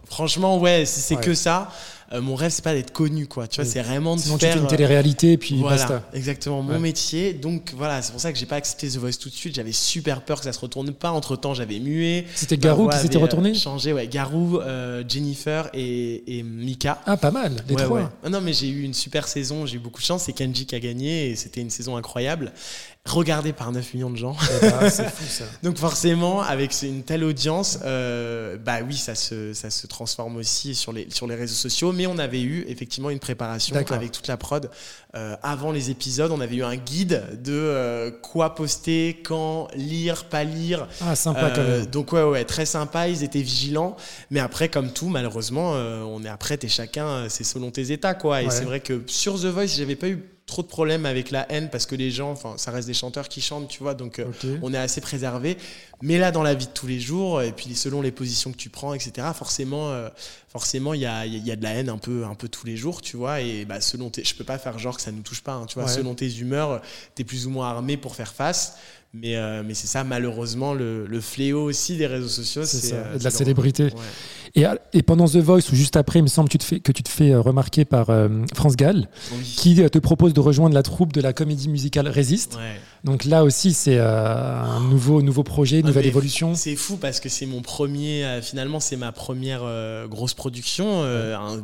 Franchement, 0.09 0.59
ouais, 0.59 0.85
si 0.85 0.99
c'est 1.01 1.15
que 1.15 1.33
ça, 1.33 1.71
euh, 2.13 2.21
mon 2.21 2.35
rêve, 2.35 2.51
c'est 2.51 2.65
pas 2.65 2.75
d'être 2.75 2.93
connu, 2.93 3.27
quoi. 3.27 3.49
Tu 3.49 3.61
vois, 3.61 3.71
c'est 3.71 3.83
vraiment 3.83 4.17
de 4.17 4.21
Sinon, 4.21 4.39
faire. 4.39 4.53
tu 4.53 4.59
fais 4.59 4.63
une 4.63 4.69
télé-réalité 4.69 5.33
et 5.33 5.39
puis 5.39 5.57
voilà, 5.59 5.77
basta. 5.77 6.03
Exactement, 6.13 6.63
mon 6.63 6.79
métier. 6.79 7.33
Donc 7.33 7.73
voilà, 7.77 8.03
c'est 8.03 8.13
pour 8.13 8.21
ça 8.21 8.33
que 8.33 8.39
j'ai 8.39 8.47
pas 8.47 8.57
accepté 8.57 8.89
The 8.89 8.97
Voice 8.97 9.19
tout 9.21 9.29
de 9.29 9.35
suite. 9.35 9.55
J'avais 9.55 9.73
super 9.73 10.23
peur 10.23 10.39
que 10.39 10.45
ça 10.45 10.53
se 10.53 10.61
retourne 10.61 10.93
pas. 10.93 11.11
Entre 11.11 11.37
temps, 11.37 11.55
j'avais 11.55 11.81
mué. 11.81 12.27
C'était 12.35 12.59
Garou 12.59 12.89
qui 12.89 12.99
s'était 12.99 13.19
retourné 13.19 13.51
euh, 13.51 13.55
Changé, 13.55 13.93
ouais. 13.93 14.07
Garou, 14.07 14.59
euh, 14.59 15.03
Jennifer 15.09 15.71
et, 15.73 16.39
et, 16.39 16.43
Mika. 16.43 17.01
Ah, 17.07 17.17
pas 17.17 17.31
mal, 17.31 17.65
les 17.69 17.77
trois. 17.77 18.13
Ah 18.23 18.29
non, 18.29 18.41
mais 18.41 18.53
j'ai 18.53 18.69
eu 18.69 18.83
une 18.83 18.95
super 18.95 19.27
saison. 19.27 19.67
J'ai 19.67 19.77
eu 19.77 19.81
beaucoup 19.81 20.01
de 20.01 20.07
chance. 20.07 20.25
C'est 20.25 20.33
Kenji 20.33 20.67
qui 20.67 20.75
a 20.75 20.81
gagné 20.81 21.31
et 21.31 21.37
c'était 21.37 21.61
une 21.61 21.71
saison 21.71 21.97
incroyable 21.97 22.53
regardé 23.07 23.53
par 23.53 23.71
9 23.71 23.95
millions 23.95 24.11
de 24.11 24.17
gens. 24.17 24.35
C'est 24.89 25.11
fou 25.11 25.25
ça. 25.29 25.45
Donc 25.63 25.77
forcément, 25.77 26.41
avec 26.41 26.75
une 26.83 27.03
telle 27.03 27.23
audience, 27.23 27.79
euh, 27.85 28.57
bah 28.57 28.79
oui, 28.87 28.97
ça 28.97 29.15
se, 29.15 29.53
ça 29.53 29.69
se 29.69 29.87
transforme 29.87 30.37
aussi 30.37 30.75
sur 30.75 30.93
les, 30.93 31.09
sur 31.11 31.27
les 31.27 31.35
réseaux 31.35 31.55
sociaux. 31.55 31.93
Mais 31.93 32.07
on 32.07 32.17
avait 32.17 32.41
eu 32.41 32.65
effectivement 32.67 33.11
une 33.11 33.19
préparation 33.19 33.77
avec 33.77 34.11
toute 34.11 34.27
la 34.27 34.39
prod. 34.39 34.71
Euh, 35.15 35.37
avant 35.43 35.71
les 35.71 35.91
épisodes, 35.91 36.33
on 36.33 36.41
avait 36.41 36.57
eu 36.57 36.65
un 36.65 36.77
guide 36.77 37.23
de 37.43 37.53
euh, 37.53 38.11
quoi 38.11 38.55
poster, 38.55 39.21
quand, 39.23 39.69
lire, 39.75 40.25
pas 40.25 40.45
lire. 40.45 40.89
Ah, 41.03 41.15
sympa 41.15 41.51
quand 41.55 41.63
même. 41.63 41.87
Donc 41.87 42.13
ouais, 42.13 42.25
ouais, 42.25 42.45
très 42.45 42.67
sympa, 42.67 43.09
ils 43.09 43.23
étaient 43.23 43.43
vigilants. 43.43 43.97
Mais 44.31 44.41
après, 44.41 44.71
comme 44.71 44.91
tout, 44.93 45.09
malheureusement, 45.09 45.73
on 45.73 46.25
est 46.25 46.29
après, 46.29 46.57
t'es 46.57 46.69
chacun, 46.69 47.29
c'est 47.29 47.45
selon 47.45 47.71
tes 47.71 47.93
états, 47.93 48.15
quoi. 48.15 48.43
Et 48.43 48.51
c'est 48.51 48.65
vrai 48.65 48.81
que 48.81 49.03
sur 49.07 49.39
The 49.39 49.47
Voice, 49.47 49.77
j'avais 49.77 49.97
pas 49.97 50.09
eu 50.09 50.25
trop 50.55 50.63
de 50.63 50.69
problèmes 50.69 51.05
avec 51.05 51.33
la 51.33 51.51
haine 51.51 51.69
parce 51.69 51.85
que 51.85 51.97
les 51.97 52.13
gens, 52.13 52.31
enfin, 52.31 52.55
ça 52.59 52.71
reste 52.71 52.87
des 52.87 52.95
chanteurs 52.95 53.29
qui 53.29 53.41
chantent, 53.41 53.67
tu 53.67 53.83
vois, 53.83 53.95
donc 53.95 54.21
euh, 54.21 54.31
on 54.63 54.73
est 54.73 54.79
assez 54.79 55.01
préservé. 55.01 55.59
Mais 56.01 56.17
là, 56.17 56.31
dans 56.31 56.45
la 56.45 56.55
vie 56.55 56.67
de 56.67 56.71
tous 56.71 56.87
les 56.87 57.01
jours, 57.01 57.43
et 57.43 57.51
puis 57.51 57.75
selon 57.75 58.01
les 58.01 58.13
positions 58.13 58.53
que 58.53 58.57
tu 58.57 58.69
prends, 58.69 58.95
etc., 58.95 59.27
forcément, 59.35 59.91
euh, 59.91 60.09
forcément, 60.49 60.95
il 60.95 61.01
y 61.01 61.07
a, 61.07 61.27
y 61.27 61.51
a, 61.51 61.57
de 61.57 61.63
la 61.63 61.71
haine 61.71 61.89
un 61.89 61.99
peu, 61.99 62.25
un 62.25 62.37
peu 62.37 62.47
tous 62.47 62.67
les 62.67 62.77
jours, 62.77 63.03
tu 63.03 63.17
vois. 63.17 63.41
Et 63.41 63.65
bah, 63.65 63.81
selon 63.81 64.11
tes, 64.11 64.23
je 64.23 64.33
peux 64.37 64.45
pas 64.45 64.59
faire 64.59 64.79
genre 64.79 64.97
que 64.97 65.03
ça 65.03 65.11
ne 65.11 65.17
nous 65.17 65.23
touche 65.25 65.43
pas, 65.43 65.55
hein, 65.55 65.67
tu 65.67 65.75
vois. 65.75 65.89
Selon 65.89 66.15
tes 66.15 66.31
humeurs, 66.39 66.81
tu 67.17 67.23
es 67.23 67.25
plus 67.25 67.49
ou 67.49 67.51
moins 67.51 67.69
armé 67.69 67.97
pour 67.97 68.15
faire 68.15 68.33
face. 68.33 68.77
Mais, 69.15 69.37
euh, 69.37 69.63
mais 69.65 69.75
c'est 69.75 69.87
ça, 69.87 70.03
malheureusement, 70.03 70.75
le, 70.75 71.07
le, 71.07 71.21
fléau 71.21 71.63
aussi 71.63 71.97
des 71.97 72.09
réseaux 72.09 72.29
sociaux. 72.29 72.65
C'est 72.65 72.91
de 72.91 73.23
la 73.23 73.31
célébrité. 73.31 73.91
Et, 74.57 74.65
et, 74.93 75.03
pendant 75.03 75.27
The 75.27 75.37
Voice, 75.37 75.71
ou 75.73 75.75
juste 75.75 75.97
après, 75.97 76.21
il 76.21 76.23
me 76.23 76.29
semble 76.29 76.49
que 76.49 76.53
tu 76.53 76.59
te 76.59 76.65
fais, 76.65 76.81
que 76.81 76.93
tu 76.93 77.03
te 77.03 77.09
fais 77.09 77.33
euh, 77.33 77.41
remarquer 77.41 77.85
par 77.85 78.11
euh, 78.11 78.29
France 78.55 78.77
Gall, 78.77 79.09
qui 79.43 79.83
euh, 79.83 79.89
te 79.89 79.99
propose 79.99 80.33
de 80.33 80.39
rejoindre 80.39 80.75
la 80.75 80.85
troupe 80.85 81.13
de 81.13 81.21
la 81.21 81.33
comédie 81.33 81.69
musicale 81.69 82.07
Résiste. 82.07 82.57
Donc 83.05 83.25
là 83.25 83.45
aussi, 83.45 83.75
c'est 83.75 83.99
un 83.99 84.81
nouveau, 84.81 85.23
nouveau 85.23 85.43
projet, 85.43 85.81
une 85.81 85.87
nouvelle 85.87 86.07
évolution. 86.07 86.55
C'est 86.55 86.77
fou 86.77 86.97
parce 86.97 87.21
que 87.21 87.29
c'est 87.29 87.47
mon 87.47 87.61
premier, 87.61 88.41
finalement, 88.43 88.81
c'est 88.81 88.97
ma 88.97 89.13
première 89.13 89.63
grosse 90.09 90.35
production, 90.35 91.05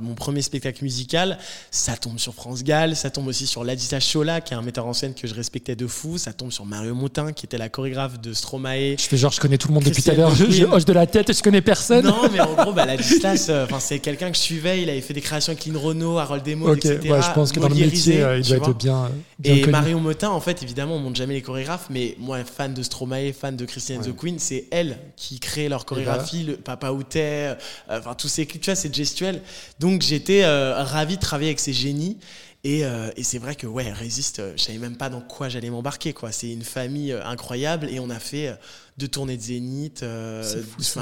mon 0.01 0.15
premier 0.15 0.43
spectacle 0.43 0.85
musical. 0.85 1.39
Ça 1.71 1.97
tombe 1.97 2.19
sur 2.19 2.35
France 2.35 2.63
Gall, 2.63 2.97
ça 2.97 3.11
tombe 3.11 3.27
aussi 3.27 3.47
sur 3.47 3.65
Ladita 3.65 4.01
Chola, 4.01 4.41
qui 4.41 4.55
est 4.55 4.57
un 4.57 4.63
metteur 4.63 4.87
en 4.87 4.93
scène 4.93 5.15
que 5.15 5.27
je 5.27 5.35
respectais 5.35 5.77
de 5.77 5.87
fou. 5.87 6.19
Ça 6.19 6.33
tombe 6.33 6.53
sur 6.53 6.67
Mario 6.67 6.95
Montin, 6.95 7.33
qui 7.33 7.47
était 7.47 7.59
la 7.59 7.69
chorégraphe 7.69 8.21
de 8.21 8.33
Stromae. 8.33 8.97
Je 8.99 9.03
fais 9.03 9.17
genre, 9.17 9.33
je 9.33 9.41
connais 9.41 9.59
tout 9.59 9.69
le 9.69 9.75
monde 9.75 9.85
depuis 9.85 10.03
tout 10.03 10.11
à 10.11 10.15
l'heure, 10.15 10.35
je, 10.35 10.65
hoche 10.65 10.85
de 10.85 10.93
la 10.93 11.07
tête 11.07 11.31
et 11.31 11.33
je 11.33 11.43
connais 11.43 11.63
personne. 11.63 12.05
Non, 12.05 12.29
mais 12.33 12.41
en 12.41 12.55
gros, 12.55 12.73
bah, 12.73 12.87
la 12.87 12.97
Distas, 12.97 13.47
euh, 13.49 13.67
c'est 13.79 13.99
quelqu'un 13.99 14.31
que 14.31 14.37
je 14.37 14.43
suivais. 14.43 14.83
Il 14.83 14.91
avait 14.91 15.01
fait 15.01 15.15
des 15.15 15.21
créations 15.21 15.53
avec 15.53 15.65
Lynn 15.65 15.77
Renault, 15.77 16.19
Harold 16.19 16.45
Demo, 16.45 16.75
etc. 16.75 16.99
je 17.03 17.35
pense 17.35 17.53
que 17.53 17.61
dans 17.61 17.69
le 17.69 17.75
métier, 17.75 18.23
euh, 18.23 18.39
il 18.39 18.47
doit 18.47 18.57
être 18.57 18.77
bien. 18.77 19.11
et 19.45 19.67
Marion 19.67 20.01
Motin, 20.01 20.31
en 20.31 20.41
fait, 20.41 20.63
évidemment, 20.63 20.97
on 20.97 21.01
monte 21.01 21.17
jamais 21.17 21.30
les 21.35 21.43
chorégraphes, 21.43 21.89
mais 21.91 22.15
moi, 22.19 22.45
fan 22.45 22.75
de 22.75 22.83
Stromae, 22.83 23.33
fan 23.33 23.57
de 23.57 23.65
Christiane 23.65 24.03
the 24.03 24.15
Queen, 24.17 24.39
c'est 24.39 24.67
elle 24.71 24.99
qui 25.17 25.41
crée 25.41 25.69
leur 25.69 25.85
chorégraphie, 25.85 26.45
le 26.45 26.57
Papa 26.57 26.91
Outé, 26.91 27.21
euh, 27.21 27.55
enfin 27.89 28.15
tous 28.15 28.29
ces 28.29 28.47
clips, 28.47 28.63
tu 28.63 28.71
vois, 28.71 28.77
c'est 28.77 28.95
gestuel. 28.95 29.43
Donc 29.79 30.03
j'étais 30.03 30.45
ravi 30.45 31.17
de 31.17 31.21
travailler 31.21 31.51
avec 31.51 31.61
ces 31.61 31.73
génies. 31.73 32.19
Et, 32.63 32.83
et 33.17 33.23
c'est 33.23 33.39
vrai 33.39 33.55
que 33.55 33.67
ouais, 33.67 33.91
Résiste, 33.91 34.43
je 34.55 34.63
savais 34.63 34.77
même 34.77 34.97
pas 34.97 35.09
dans 35.09 35.23
quoi 35.23 35.49
j'allais 35.49 35.71
m'embarquer. 35.71 36.13
quoi. 36.13 36.31
C'est 36.31 36.51
une 36.53 36.63
famille 36.63 37.11
incroyable 37.25 37.89
et 37.89 38.01
on 38.01 38.11
a 38.11 38.19
fait 38.19 38.55
deux 39.01 39.09
tournées 39.09 39.39
de 39.39 39.43
Zénith, 39.43 40.03
euh, 40.03 40.45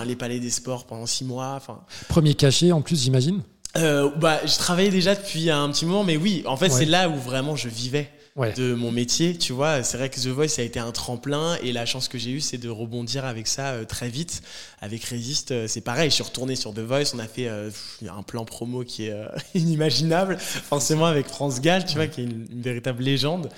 les 0.06 0.14
palais 0.16 0.38
des 0.38 0.50
sports 0.50 0.86
pendant 0.86 1.06
six 1.06 1.24
mois. 1.24 1.60
Premier 2.08 2.34
cachet 2.34 2.70
en 2.70 2.80
plus, 2.80 3.02
j'imagine 3.02 3.42
euh, 3.76 4.08
bah, 4.16 4.38
Je 4.46 4.56
travaillais 4.56 4.90
déjà 4.90 5.16
depuis 5.16 5.50
un 5.50 5.68
petit 5.70 5.84
moment, 5.84 6.04
mais 6.04 6.16
oui, 6.16 6.44
en 6.46 6.56
fait, 6.56 6.70
c'est 6.70 6.84
là 6.84 7.08
où 7.08 7.16
vraiment 7.16 7.56
je 7.56 7.68
vivais. 7.68 8.08
De 8.56 8.74
mon 8.74 8.92
métier, 8.92 9.36
tu 9.36 9.52
vois. 9.52 9.82
C'est 9.82 9.96
vrai 9.96 10.08
que 10.08 10.20
The 10.20 10.28
Voice 10.28 10.58
a 10.58 10.62
été 10.62 10.78
un 10.78 10.92
tremplin 10.92 11.56
et 11.62 11.72
la 11.72 11.86
chance 11.86 12.08
que 12.08 12.18
j'ai 12.18 12.30
eue, 12.30 12.40
c'est 12.40 12.58
de 12.58 12.68
rebondir 12.68 13.24
avec 13.24 13.46
ça 13.46 13.72
euh, 13.72 13.84
très 13.84 14.08
vite. 14.08 14.42
Avec 14.80 15.02
Résiste, 15.04 15.50
euh, 15.50 15.66
c'est 15.66 15.80
pareil. 15.80 16.10
Je 16.10 16.14
suis 16.14 16.24
retourné 16.24 16.54
sur 16.54 16.72
The 16.72 16.80
Voice. 16.80 17.14
On 17.14 17.18
a 17.18 17.26
fait 17.26 17.48
un 17.48 18.22
plan 18.22 18.44
promo 18.44 18.84
qui 18.84 19.06
est 19.06 19.14
inimaginable, 19.54 20.38
forcément 20.38 21.06
avec 21.06 21.26
France 21.26 21.60
Gall, 21.60 21.84
tu 21.84 21.96
vois, 21.96 22.06
qui 22.06 22.22
est 22.22 22.24
une 22.24 22.62
véritable 22.62 23.02
légende. 23.02 23.50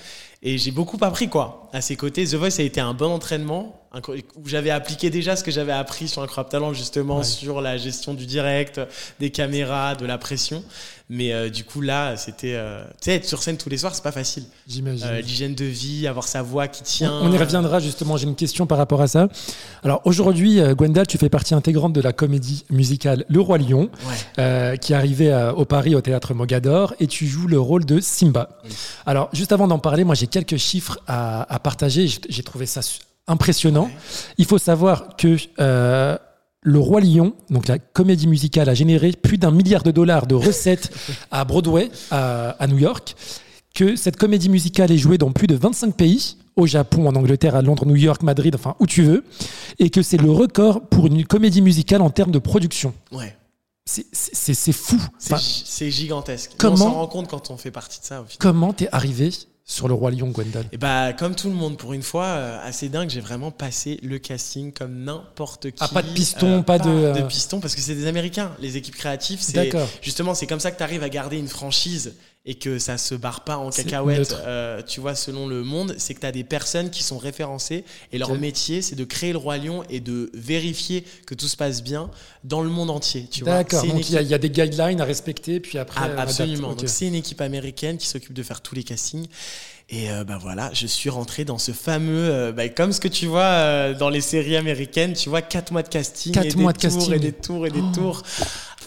Et 0.43 0.57
j'ai 0.57 0.71
beaucoup 0.71 0.97
appris, 1.01 1.29
quoi, 1.29 1.69
à 1.71 1.81
ses 1.81 1.95
côtés. 1.95 2.25
The 2.25 2.33
Voice 2.33 2.59
a 2.59 2.63
été 2.63 2.81
un 2.81 2.93
bon 2.93 3.11
entraînement 3.11 3.77
où 4.37 4.47
j'avais 4.47 4.69
appliqué 4.69 5.09
déjà 5.09 5.35
ce 5.35 5.43
que 5.43 5.51
j'avais 5.51 5.73
appris 5.73 6.07
sur 6.07 6.21
Incroyable 6.21 6.49
Talent, 6.49 6.73
justement, 6.73 7.23
sur 7.23 7.59
la 7.59 7.77
gestion 7.77 8.13
du 8.13 8.25
direct, 8.25 8.79
des 9.19 9.31
caméras, 9.31 9.95
de 9.95 10.05
la 10.05 10.17
pression. 10.17 10.63
Mais 11.13 11.33
euh, 11.33 11.49
du 11.49 11.65
coup, 11.65 11.81
là, 11.81 12.15
c'était. 12.15 12.53
Euh, 12.55 12.85
tu 12.85 12.97
sais, 13.01 13.15
être 13.15 13.25
sur 13.25 13.43
scène 13.43 13.57
tous 13.57 13.67
les 13.67 13.77
soirs, 13.77 13.93
c'est 13.93 14.03
pas 14.03 14.13
facile. 14.13 14.45
J'imagine. 14.65 15.05
Euh, 15.05 15.19
l'hygiène 15.19 15.53
de 15.53 15.65
vie, 15.65 16.07
avoir 16.07 16.25
sa 16.25 16.41
voix 16.41 16.69
qui 16.69 16.83
tient. 16.83 17.11
On, 17.21 17.29
y 17.33 17.37
reviendra 17.37 17.81
justement. 17.81 18.15
J'ai 18.15 18.27
une 18.27 18.35
question 18.35 18.65
par 18.65 18.77
rapport 18.77 19.01
à 19.01 19.07
ça. 19.07 19.27
Alors 19.83 20.01
aujourd'hui, 20.05 20.61
Gwendal, 20.71 21.05
tu 21.07 21.17
fais 21.17 21.27
partie 21.27 21.53
intégrante 21.53 21.91
de 21.91 21.99
la 21.99 22.13
comédie 22.13 22.63
musicale 22.69 23.25
Le 23.27 23.41
Roi 23.41 23.57
Lion, 23.57 23.89
qui 24.37 24.93
est 24.93 24.95
arrivée 24.95 25.51
au 25.57 25.65
Paris 25.65 25.95
au 25.95 26.01
théâtre 26.01 26.33
Mogador, 26.33 26.93
et 27.01 27.07
tu 27.07 27.27
joues 27.27 27.47
le 27.47 27.59
rôle 27.59 27.83
de 27.83 27.99
Simba. 27.99 28.47
Alors, 29.05 29.27
juste 29.33 29.51
avant 29.51 29.67
d'en 29.67 29.79
parler, 29.79 30.05
moi, 30.05 30.15
j'ai 30.15 30.27
quelques 30.31 30.57
chiffres 30.57 30.99
à, 31.07 31.59
partager. 31.63 32.07
J'ai 32.07 32.43
trouvé 32.43 32.65
ça 32.65 32.81
impressionnant. 33.27 33.91
Il 34.37 34.45
faut 34.45 34.57
savoir 34.57 35.15
que 35.15 35.37
le 36.63 36.79
Roi 36.79 37.01
Lion, 37.01 37.33
donc 37.49 37.67
la 37.67 37.79
comédie 37.79 38.27
musicale, 38.27 38.69
a 38.69 38.73
généré 38.73 39.11
plus 39.11 39.37
d'un 39.37 39.51
milliard 39.51 39.83
de 39.83 39.91
dollars 39.91 40.27
de 40.27 40.35
recettes 40.35 40.91
à 41.31 41.43
Broadway, 41.43 41.89
à, 42.11 42.67
New 42.67 42.77
York. 42.77 43.15
Que 43.73 43.95
cette 43.95 44.17
comédie 44.17 44.49
musicale 44.49 44.91
est 44.91 44.97
jouée 44.97 45.17
dans 45.17 45.31
plus 45.31 45.47
de 45.47 45.55
25 45.55 45.95
pays, 45.95 46.35
au 46.57 46.67
Japon, 46.67 47.07
en 47.07 47.15
Angleterre, 47.15 47.55
à 47.55 47.61
Londres, 47.61 47.85
New 47.85 47.95
York, 47.95 48.21
Madrid, 48.21 48.53
enfin 48.53 48.75
où 48.79 48.85
tu 48.85 49.01
veux, 49.01 49.23
et 49.79 49.89
que 49.89 50.01
c'est 50.01 50.17
le 50.17 50.29
record 50.29 50.81
pour 50.89 51.07
une 51.07 51.25
comédie 51.25 51.61
musicale 51.61 52.01
en 52.01 52.09
termes 52.09 52.31
de 52.31 52.39
production. 52.39 52.93
Ouais. 53.13 53.35
C'est 53.85 54.73
fou. 54.73 55.01
c'est 55.17 55.89
gigantesque. 55.89 56.51
Comment, 56.57 56.73
on 56.73 56.77
s'en 56.77 56.91
rend 56.91 57.07
compte 57.07 57.27
quand 57.29 57.49
on 57.49 57.57
fait 57.57 57.71
partie 57.71 57.99
de 57.99 58.05
ça. 58.05 58.21
Au 58.21 58.25
final. 58.25 58.37
Comment 58.39 58.73
t'es 58.73 58.87
arrivé 58.91 59.31
sur 59.65 59.87
le 59.87 59.93
roi 59.93 60.11
lion 60.11 60.29
Gwendal 60.29 60.65
Et 60.71 60.77
bah 60.77 61.13
comme 61.13 61.35
tout 61.35 61.49
le 61.49 61.55
monde 61.55 61.77
pour 61.77 61.93
une 61.93 62.01
fois 62.01 62.25
euh, 62.25 62.67
assez 62.67 62.89
dingue, 62.89 63.09
j'ai 63.09 63.21
vraiment 63.21 63.51
passé 63.51 63.99
le 64.03 64.17
casting 64.19 64.71
comme 64.73 65.03
n'importe 65.03 65.71
qui. 65.71 65.77
Ah 65.79 65.87
pas 65.87 66.01
de 66.01 66.09
piston, 66.09 66.59
euh, 66.59 66.61
pas, 66.61 66.79
de 66.79 66.89
de 66.89 67.19
euh, 67.19 67.23
piston 67.23 67.59
parce 67.59 67.75
que 67.75 67.81
c'est 67.81 67.95
des 67.95 68.07
américains, 68.07 68.51
les 68.59 68.77
équipes 68.77 68.95
créatives, 68.95 69.39
c'est 69.41 69.71
justement 70.01 70.33
c'est 70.33 70.47
comme 70.47 70.59
ça 70.59 70.71
que 70.71 70.77
tu 70.77 70.83
arrives 70.83 71.03
à 71.03 71.09
garder 71.09 71.37
une 71.37 71.47
franchise 71.47 72.15
et 72.43 72.55
que 72.55 72.79
ça 72.79 72.97
se 72.97 73.13
barre 73.13 73.43
pas 73.43 73.57
en 73.57 73.69
cacahuète, 73.69 74.35
euh, 74.45 74.81
tu 74.81 74.99
vois, 74.99 75.13
selon 75.13 75.47
le 75.47 75.63
monde, 75.63 75.93
c'est 75.99 76.15
que 76.15 76.21
tu 76.21 76.25
as 76.25 76.31
des 76.31 76.43
personnes 76.43 76.89
qui 76.89 77.03
sont 77.03 77.19
référencées 77.19 77.85
et 78.11 78.17
leur 78.17 78.33
métier, 78.33 78.81
c'est 78.81 78.95
de 78.95 79.03
créer 79.03 79.31
le 79.31 79.37
roi 79.37 79.59
lion 79.59 79.83
et 79.91 79.99
de 79.99 80.31
vérifier 80.33 81.05
que 81.27 81.35
tout 81.35 81.47
se 81.47 81.55
passe 81.55 81.83
bien 81.83 82.09
dans 82.43 82.61
le 82.61 82.69
monde 82.69 82.89
entier. 82.89 83.27
D'accord, 83.43 83.85
donc 83.85 84.09
il 84.09 84.21
y, 84.23 84.33
a 84.33 84.37
des 84.39 84.49
guidelines 84.49 85.01
à 85.01 85.05
respecter, 85.05 85.59
puis 85.59 85.77
après. 85.77 86.01
Ah, 86.03 86.21
absolument. 86.21 86.73
Donc 86.73 86.89
c'est 86.89 87.07
une 87.07 87.15
équipe 87.15 87.41
américaine 87.41 87.97
qui 87.97 88.07
s'occupe 88.07 88.33
de 88.33 88.43
faire 88.43 88.61
tous 88.61 88.73
les 88.73 88.83
castings. 88.83 89.27
Et 89.89 90.09
euh, 90.09 90.23
bah 90.23 90.39
voilà, 90.41 90.71
je 90.73 90.87
suis 90.87 91.09
rentré 91.09 91.43
dans 91.45 91.57
ce 91.57 91.73
fameux, 91.73 92.29
euh, 92.29 92.51
bah, 92.53 92.69
comme 92.69 92.93
ce 92.93 93.01
que 93.01 93.09
tu 93.09 93.27
vois 93.27 93.93
dans 93.93 94.09
les 94.09 94.21
séries 94.21 94.55
américaines, 94.55 95.13
tu 95.13 95.29
vois, 95.29 95.41
4 95.41 95.71
mois 95.71 95.83
de 95.83 95.89
casting, 95.89 96.35
et 96.41 96.55
mois 96.55 96.73
de 96.73 96.77
casting. 96.79 97.13
et 97.13 97.19
des 97.19 97.33
tours 97.33 97.67
et 97.67 97.71
des 97.71 97.81
oh. 97.81 97.93
tours. 97.93 98.23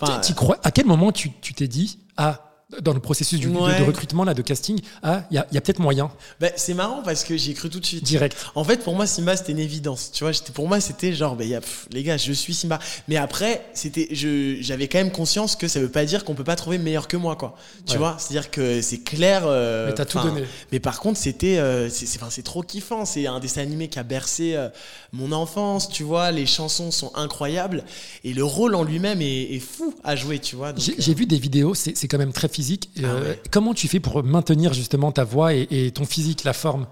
Enfin, 0.00 0.20
crois, 0.34 0.58
à 0.64 0.72
quel 0.72 0.86
moment 0.86 1.12
tu 1.12 1.30
t'es 1.30 1.68
dit, 1.68 1.98
ah, 2.16 2.53
dans 2.82 2.94
le 2.94 3.00
processus 3.00 3.38
du, 3.40 3.48
de, 3.48 3.84
recrutement, 3.84 4.24
là, 4.24 4.34
de 4.34 4.42
casting, 4.42 4.80
ah, 5.02 5.24
il 5.30 5.34
y 5.34 5.38
a, 5.38 5.46
y 5.52 5.58
a 5.58 5.60
peut-être 5.60 5.78
moyen. 5.78 6.10
Ben, 6.40 6.52
c'est 6.56 6.74
marrant 6.74 7.02
parce 7.02 7.24
que 7.24 7.36
j'y 7.36 7.52
ai 7.52 7.54
cru 7.54 7.70
tout 7.70 7.80
de 7.80 7.86
suite. 7.86 8.04
Direct. 8.04 8.36
En 8.54 8.64
fait, 8.64 8.82
pour 8.82 8.94
moi, 8.94 9.06
Simba, 9.06 9.36
c'était 9.36 9.52
une 9.52 9.58
évidence. 9.58 10.10
Tu 10.12 10.24
vois, 10.24 10.32
pour 10.52 10.68
moi, 10.68 10.80
c'était 10.80 11.12
genre, 11.12 11.36
ben, 11.36 11.48
y 11.48 11.54
a, 11.54 11.60
les 11.90 12.02
gars, 12.02 12.16
je 12.16 12.32
suis 12.32 12.54
Simba. 12.54 12.78
Mais 13.08 13.16
après, 13.16 13.66
c'était, 13.74 14.08
j'avais 14.12 14.88
quand 14.88 14.98
même 14.98 15.12
conscience 15.12 15.56
que 15.56 15.68
ça 15.68 15.80
veut 15.80 15.90
pas 15.90 16.04
dire 16.04 16.24
qu'on 16.24 16.34
peut 16.34 16.44
pas 16.44 16.56
trouver 16.56 16.78
meilleur 16.78 17.08
que 17.08 17.16
moi, 17.16 17.36
quoi. 17.36 17.56
Tu 17.86 17.98
vois, 17.98 18.16
c'est-à-dire 18.18 18.50
que 18.50 18.80
c'est 18.82 18.98
clair. 18.98 19.42
Euh, 19.44 19.86
mais 19.88 19.94
t'as 19.94 20.04
tout 20.04 20.20
donné. 20.20 20.44
Mais 20.72 20.80
par 20.80 21.00
contre, 21.00 21.18
c'était, 21.18 21.58
euh, 21.58 21.88
c'est 21.90 22.42
trop 22.42 22.62
kiffant. 22.62 23.04
C'est 23.04 23.26
un 23.26 23.40
dessin 23.40 23.62
animé 23.62 23.88
qui 23.88 23.98
a 23.98 24.02
bercé 24.02 24.54
euh, 24.54 24.68
mon 25.12 25.32
enfance, 25.32 25.88
tu 25.88 26.02
vois. 26.02 26.30
Les 26.30 26.46
chansons 26.46 26.90
sont 26.90 27.12
incroyables 27.14 27.84
et 28.24 28.32
le 28.32 28.44
rôle 28.44 28.74
en 28.74 28.82
lui-même 28.82 29.20
est, 29.20 29.54
est, 29.54 29.60
fou 29.60 29.94
à 30.04 30.16
jouer, 30.16 30.38
tu 30.38 30.56
vois. 30.56 30.72
J'ai 30.76 31.14
vu 31.14 31.26
des 31.26 31.38
vidéos, 31.38 31.74
c'est 31.74 32.08
quand 32.08 32.18
même 32.18 32.32
très 32.32 32.48
physique 32.48 32.63
ah 32.98 33.06
euh, 33.06 33.34
comment 33.50 33.74
tu 33.74 33.88
fais 33.88 34.00
pour 34.00 34.22
maintenir 34.22 34.72
justement 34.72 35.12
ta 35.12 35.24
voix 35.24 35.54
et 35.54 35.90
ton 35.94 36.04
physique, 36.04 36.44
la 36.44 36.52
forme? 36.52 36.86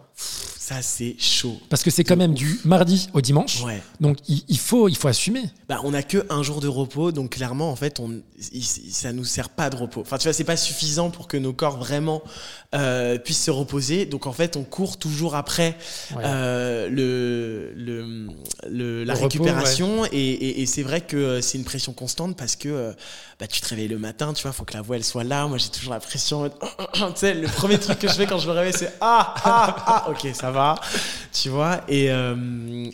Ça, 0.62 0.80
c'est 0.80 1.16
chaud. 1.18 1.60
Parce 1.68 1.82
que 1.82 1.90
c'est 1.90 2.04
quand 2.04 2.16
même 2.16 2.34
du 2.34 2.60
mardi 2.64 3.08
au 3.14 3.20
dimanche. 3.20 3.64
Ouais. 3.64 3.82
Donc, 3.98 4.18
il, 4.28 4.58
faut, 4.58 4.88
il 4.88 4.96
faut 4.96 5.08
assumer. 5.08 5.42
Bah, 5.68 5.80
on 5.82 5.90
n'a 5.90 6.04
que 6.04 6.24
un 6.30 6.44
jour 6.44 6.60
de 6.60 6.68
repos. 6.68 7.10
Donc, 7.10 7.30
clairement, 7.30 7.72
en 7.72 7.74
fait, 7.74 7.98
on, 7.98 8.22
ça 8.38 9.12
nous 9.12 9.24
sert 9.24 9.48
pas 9.48 9.70
de 9.70 9.76
repos. 9.76 10.02
Enfin, 10.02 10.18
tu 10.18 10.28
vois, 10.28 10.32
c'est 10.32 10.44
pas 10.44 10.56
suffisant 10.56 11.10
pour 11.10 11.26
que 11.26 11.36
nos 11.36 11.52
corps 11.52 11.78
vraiment 11.78 12.22
euh, 12.76 13.18
puissent 13.18 13.42
se 13.42 13.50
reposer. 13.50 14.06
Donc, 14.06 14.28
en 14.28 14.32
fait, 14.32 14.56
on 14.56 14.62
court 14.62 14.98
toujours 14.98 15.34
après 15.34 15.76
euh, 16.18 16.88
le, 16.88 17.72
le, 18.68 19.02
la 19.02 19.14
récupération. 19.14 20.04
Et, 20.12 20.64
c'est 20.66 20.84
vrai 20.84 21.00
que 21.00 21.40
c'est 21.40 21.58
une 21.58 21.64
pression 21.64 21.92
constante 21.92 22.36
parce 22.36 22.54
que 22.54 22.68
euh, 22.68 22.92
bah, 23.40 23.48
tu 23.48 23.60
te 23.60 23.68
réveilles 23.68 23.88
le 23.88 23.98
matin, 23.98 24.32
tu 24.32 24.42
vois, 24.42 24.52
faut 24.52 24.64
que 24.64 24.74
la 24.74 24.82
voix, 24.82 24.94
elle 24.94 25.02
soit 25.02 25.24
là. 25.24 25.48
Moi, 25.48 25.58
j'ai 25.58 25.70
toujours 25.70 25.92
la 25.92 25.98
pression. 25.98 26.48
tu 26.94 27.02
sais, 27.16 27.34
le 27.34 27.48
premier 27.48 27.80
truc 27.80 27.98
que 27.98 28.06
je 28.06 28.12
fais 28.12 28.26
quand 28.26 28.38
je 28.38 28.46
me 28.46 28.52
réveille, 28.52 28.72
c'est 28.72 28.92
Ah, 29.00 29.34
ah, 29.44 29.76
ah, 29.86 30.10
ok, 30.10 30.28
ça 30.32 30.51
va, 30.51 30.51
tu 31.32 31.48
vois. 31.48 31.80
Et, 31.88 32.10
euh, 32.10 32.34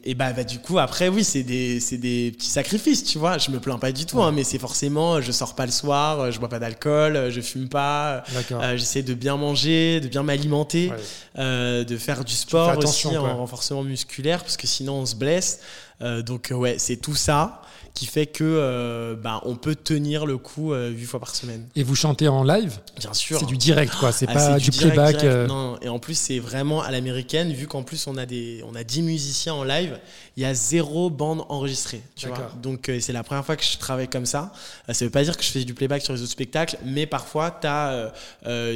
et 0.05 0.15
bah, 0.15 0.33
bah, 0.33 0.45
du 0.45 0.59
coup, 0.59 0.79
après, 0.79 1.09
oui, 1.09 1.25
c'est 1.25 1.43
des, 1.43 1.81
des 1.93 2.33
petits 2.37 2.49
sacrifices, 2.49 3.05
tu 3.05 3.19
vois. 3.19 3.38
Je 3.38 3.50
me 3.50 3.59
plains 3.59 3.79
pas 3.79 3.93
du 3.93 4.07
tout, 4.07 4.23
hein, 4.23 4.33
mais 4.33 4.45
c'est 4.45 4.59
forcément, 4.59 5.21
je 5.21 5.33
sors 5.33 5.55
pas 5.55 5.67
le 5.67 5.73
soir, 5.73 6.31
je 6.31 6.38
bois 6.38 6.49
pas 6.49 6.59
d'alcool, 6.59 7.31
je 7.31 7.41
fume 7.41 7.69
pas. 7.69 8.23
Euh, 8.53 8.77
j'essaie 8.77 9.03
de 9.03 9.15
bien 9.15 9.37
manger, 9.37 10.00
de 10.00 10.09
bien 10.09 10.23
m'alimenter, 10.23 10.93
euh, 11.38 11.85
de 11.85 11.97
faire 11.97 12.25
du 12.25 12.35
sport 12.35 12.79
aussi 12.79 13.17
en 13.17 13.37
renforcement 13.37 13.83
musculaire, 13.83 14.43
parce 14.43 14.57
que 14.57 14.67
sinon 14.67 14.95
on 14.95 15.07
se 15.07 15.17
blesse. 15.17 15.61
donc, 16.00 16.53
ouais, 16.55 16.77
c'est 16.79 16.97
tout 16.97 17.17
ça 17.17 17.62
qui 17.95 18.07
fait 18.07 18.26
que 18.26 18.45
euh, 18.45 19.16
bah, 19.16 19.40
on 19.45 19.57
peut 19.57 19.75
tenir 19.75 20.26
le 20.26 20.38
coup 20.38 20.73
euh, 20.73 20.90
huit 20.90 21.04
fois 21.04 21.21
par 21.21 21.35
semaine. 21.35 21.66
Et 21.75 21.83
vous 21.83 21.97
chantez 21.97 22.28
en 22.28 22.45
live? 22.45 22.78
Bien 22.99 23.12
sûr. 23.12 23.40
C'est 23.40 23.47
du 23.47 23.57
direct, 23.57 23.95
quoi. 23.95 24.12
C'est 24.12 24.28
ah, 24.28 24.35
pas 24.35 24.59
du, 24.59 24.71
playback. 24.71 25.25
Euh. 25.25 25.47
Non, 25.47 25.78
et 25.83 25.88
en 25.88 25.99
plus, 25.99 26.14
c'est 26.18 26.38
vraiment 26.38 26.83
à 26.83 26.90
l'américaine, 26.90 27.52
vu 27.52 27.66
qu'en 27.66 27.83
plus, 27.83 28.07
on 28.07 28.16
a, 28.16 28.26
des, 28.26 28.62
on 28.71 28.75
a 28.75 28.85
10 28.85 29.02
musiciens 29.02 29.54
en 29.54 29.64
live, 29.64 29.99
il 30.37 30.42
y 30.42 30.47
a 30.47 30.54
zéro 30.54 31.11
bande 31.11 31.45
enregistrée. 31.49 32.02
Tu 32.14 32.28
vois 32.28 32.52
Donc, 32.62 32.90
c'est 33.00 33.12
la 33.12 33.23
première 33.23 33.45
fois 33.45 33.57
que 33.57 33.64
je 33.64 33.76
travaille 33.78 34.09
comme 34.09 34.26
ça. 34.26 34.52
ça 34.88 35.04
veut 35.04 35.11
pas 35.11 35.25
dire 35.25 35.37
que 35.37 35.42
je 35.42 35.50
fais 35.50 35.64
du 35.64 35.75
playback 35.75 36.02
sur 36.02 36.12
les 36.12 36.23
autres 36.23 36.30
spectacles, 36.30 36.78
mais 36.85 37.07
parfois, 37.07 37.59
as, 37.64 38.12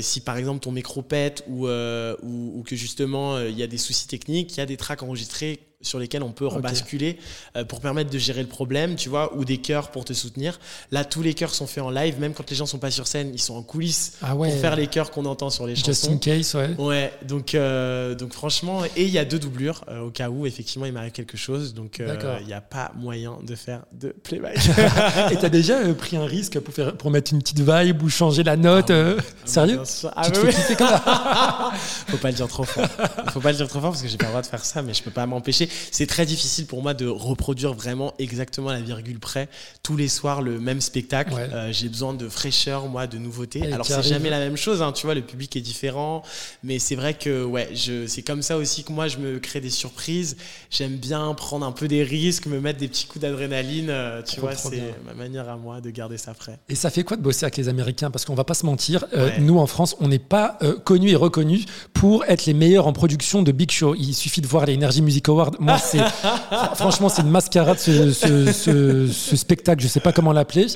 si 0.00 0.20
par 0.20 0.36
exemple 0.36 0.60
ton 0.60 0.72
micro 0.72 1.02
pète 1.02 1.44
ou, 1.48 1.68
ou, 1.68 2.58
ou 2.58 2.64
que 2.66 2.76
justement, 2.76 3.38
il 3.38 3.56
y 3.56 3.62
a 3.62 3.66
des 3.66 3.78
soucis 3.78 4.08
techniques, 4.08 4.52
il 4.54 4.58
y 4.58 4.62
a 4.62 4.66
des 4.66 4.76
tracks 4.76 5.02
enregistrés 5.02 5.60
sur 5.82 5.98
lesquels 5.98 6.22
on 6.22 6.32
peut 6.32 6.46
rebasculer 6.46 7.18
euh, 7.56 7.64
pour 7.64 7.80
permettre 7.80 8.10
de 8.10 8.18
gérer 8.18 8.40
le 8.40 8.48
problème, 8.48 8.96
tu 8.96 9.08
vois, 9.08 9.36
ou 9.36 9.44
des 9.44 9.58
chœurs 9.58 9.90
pour 9.90 10.04
te 10.04 10.12
soutenir. 10.12 10.58
Là, 10.90 11.04
tous 11.04 11.22
les 11.22 11.34
chœurs 11.34 11.54
sont 11.54 11.66
faits 11.66 11.84
en 11.84 11.90
live, 11.90 12.18
même 12.18 12.32
quand 12.32 12.48
les 12.48 12.56
gens 12.56 12.66
sont 12.66 12.78
pas 12.78 12.90
sur 12.90 13.06
scène, 13.06 13.30
ils 13.32 13.40
sont 13.40 13.56
en 13.56 13.62
coulisses 13.62 14.14
ah 14.22 14.34
pour 14.34 14.46
faire 14.46 14.76
les 14.76 14.86
chœurs 14.86 15.10
qu'on 15.10 15.26
entend 15.26 15.50
sur 15.50 15.66
les 15.66 15.74
chansons. 15.74 15.92
Just 15.92 16.08
in 16.08 16.16
case, 16.16 16.54
ouais. 16.54 16.74
Ouais, 16.78 17.12
donc, 17.26 17.54
euh, 17.54 18.14
donc 18.14 18.32
franchement, 18.32 18.84
et 18.96 19.04
il 19.04 19.10
y 19.10 19.18
a 19.18 19.24
deux 19.24 19.38
doublures 19.38 19.84
euh, 19.88 20.00
au 20.00 20.10
cas 20.10 20.30
où 20.30 20.46
effectivement 20.46 20.86
il 20.86 20.92
m'arrive 20.92 21.12
quelque 21.12 21.36
chose, 21.36 21.74
donc 21.74 22.00
il 22.00 22.46
n'y 22.46 22.52
a 22.52 22.60
pas 22.60 22.92
moyen 22.96 23.38
de 23.42 23.54
faire 23.54 23.82
de 23.92 24.14
playback. 24.22 24.56
et 25.30 25.36
tu 25.36 25.44
as 25.44 25.48
déjà 25.48 25.78
pris 25.94 26.16
un 26.16 26.26
risque 26.26 26.58
pour, 26.60 26.72
faire, 26.72 26.96
pour 26.96 27.10
mettre 27.10 27.32
une 27.32 27.40
petite 27.40 27.60
vibe 27.60 28.02
ou 28.02 28.08
changer 28.08 28.42
la 28.42 28.56
note 28.56 28.90
ah 28.90 29.22
Sérieux 29.44 29.80
ah, 30.14 30.30
Tu 30.30 30.40
te 30.40 30.50
fais 30.50 30.76
comme 30.76 30.88
ça 30.88 31.72
Faut 32.08 32.16
pas 32.16 32.28
le 32.28 32.34
dire 32.34 32.48
trop 32.48 32.64
fort. 32.64 32.86
Faut 33.32 33.40
pas 33.40 33.50
le 33.50 33.56
dire 33.56 33.68
trop 33.68 33.80
fort 33.80 33.90
parce 33.90 34.02
que 34.02 34.08
j'ai 34.08 34.16
pas 34.16 34.26
le 34.26 34.30
droit 34.30 34.42
de 34.42 34.46
faire 34.46 34.64
ça, 34.64 34.82
mais 34.82 34.94
je 34.94 35.02
peux 35.02 35.10
pas 35.10 35.26
m'empêcher 35.26 35.68
c'est 35.90 36.06
très 36.06 36.26
difficile 36.26 36.66
pour 36.66 36.82
moi 36.82 36.94
de 36.94 37.06
reproduire 37.06 37.74
vraiment 37.74 38.14
exactement 38.18 38.70
la 38.70 38.80
virgule 38.80 39.18
près 39.18 39.48
tous 39.82 39.96
les 39.96 40.08
soirs 40.08 40.42
le 40.42 40.60
même 40.60 40.80
spectacle. 40.80 41.34
Euh, 41.36 41.72
j'ai 41.72 41.88
besoin 41.88 42.14
de 42.14 42.28
fraîcheur, 42.28 42.86
moi, 42.88 43.06
de 43.06 43.18
nouveautés. 43.18 43.72
Alors 43.72 43.86
c'est 43.86 44.02
jamais 44.02 44.30
la 44.30 44.38
même 44.38 44.56
chose, 44.56 44.82
hein, 44.82 44.92
tu 44.92 45.06
vois, 45.06 45.14
le 45.14 45.22
public 45.22 45.56
est 45.56 45.60
différent, 45.60 46.22
mais 46.62 46.78
c'est 46.78 46.96
vrai 46.96 47.14
que 47.14 47.44
ouais, 47.44 47.70
je, 47.74 48.06
c'est 48.06 48.22
comme 48.22 48.42
ça 48.42 48.56
aussi 48.56 48.84
que 48.84 48.92
moi 48.92 49.08
je 49.08 49.18
me 49.18 49.38
crée 49.38 49.60
des 49.60 49.70
surprises. 49.70 50.36
J'aime 50.70 50.96
bien 50.96 51.34
prendre 51.34 51.66
un 51.66 51.72
peu 51.72 51.88
des 51.88 52.02
risques, 52.02 52.46
me 52.46 52.60
mettre 52.60 52.78
des 52.78 52.88
petits 52.88 53.06
coups 53.06 53.22
d'adrénaline. 53.22 53.90
Euh, 53.90 54.22
tu 54.22 54.40
vois, 54.40 54.54
c'est 54.54 54.94
ma 55.04 55.14
manière 55.14 55.48
à 55.48 55.56
moi 55.56 55.80
de 55.80 55.90
garder 55.90 56.18
ça 56.18 56.34
frais. 56.34 56.58
Et 56.68 56.74
ça 56.74 56.90
fait 56.90 57.04
quoi 57.04 57.16
de 57.16 57.22
bosser 57.22 57.44
avec 57.44 57.56
les 57.56 57.68
Américains? 57.68 58.10
Parce 58.10 58.24
qu'on 58.24 58.34
va 58.34 58.44
pas 58.44 58.54
se 58.54 58.66
mentir, 58.66 59.04
euh, 59.14 59.30
nous 59.38 59.58
en 59.58 59.66
France, 59.66 59.96
on 60.00 60.08
n'est 60.08 60.18
pas 60.18 60.58
connus 60.84 61.10
et 61.10 61.16
reconnus 61.16 61.66
pour 61.92 62.24
être 62.26 62.46
les 62.46 62.54
meilleurs 62.54 62.86
en 62.86 62.92
production 62.92 63.42
de 63.42 63.52
big 63.52 63.70
show. 63.70 63.94
Il 63.94 64.14
suffit 64.14 64.40
de 64.40 64.46
voir 64.46 64.66
les 64.66 64.74
Energy 64.74 65.02
Music 65.02 65.28
Awards. 65.28 65.52
Moi, 65.62 65.78
franchement, 65.78 66.74
franchement, 66.74 67.08
c'est 67.08 67.22
une 67.22 67.30
mascarade, 67.30 67.78
ce, 67.78 68.12
ce- 68.12 68.52
ce- 68.52 69.06
ce 69.08 69.36
spectacle, 69.36 69.82
je 69.82 69.88
sais 69.88 70.00
pas 70.00 70.12
comment 70.12 70.32
l'appeler. 70.32 70.66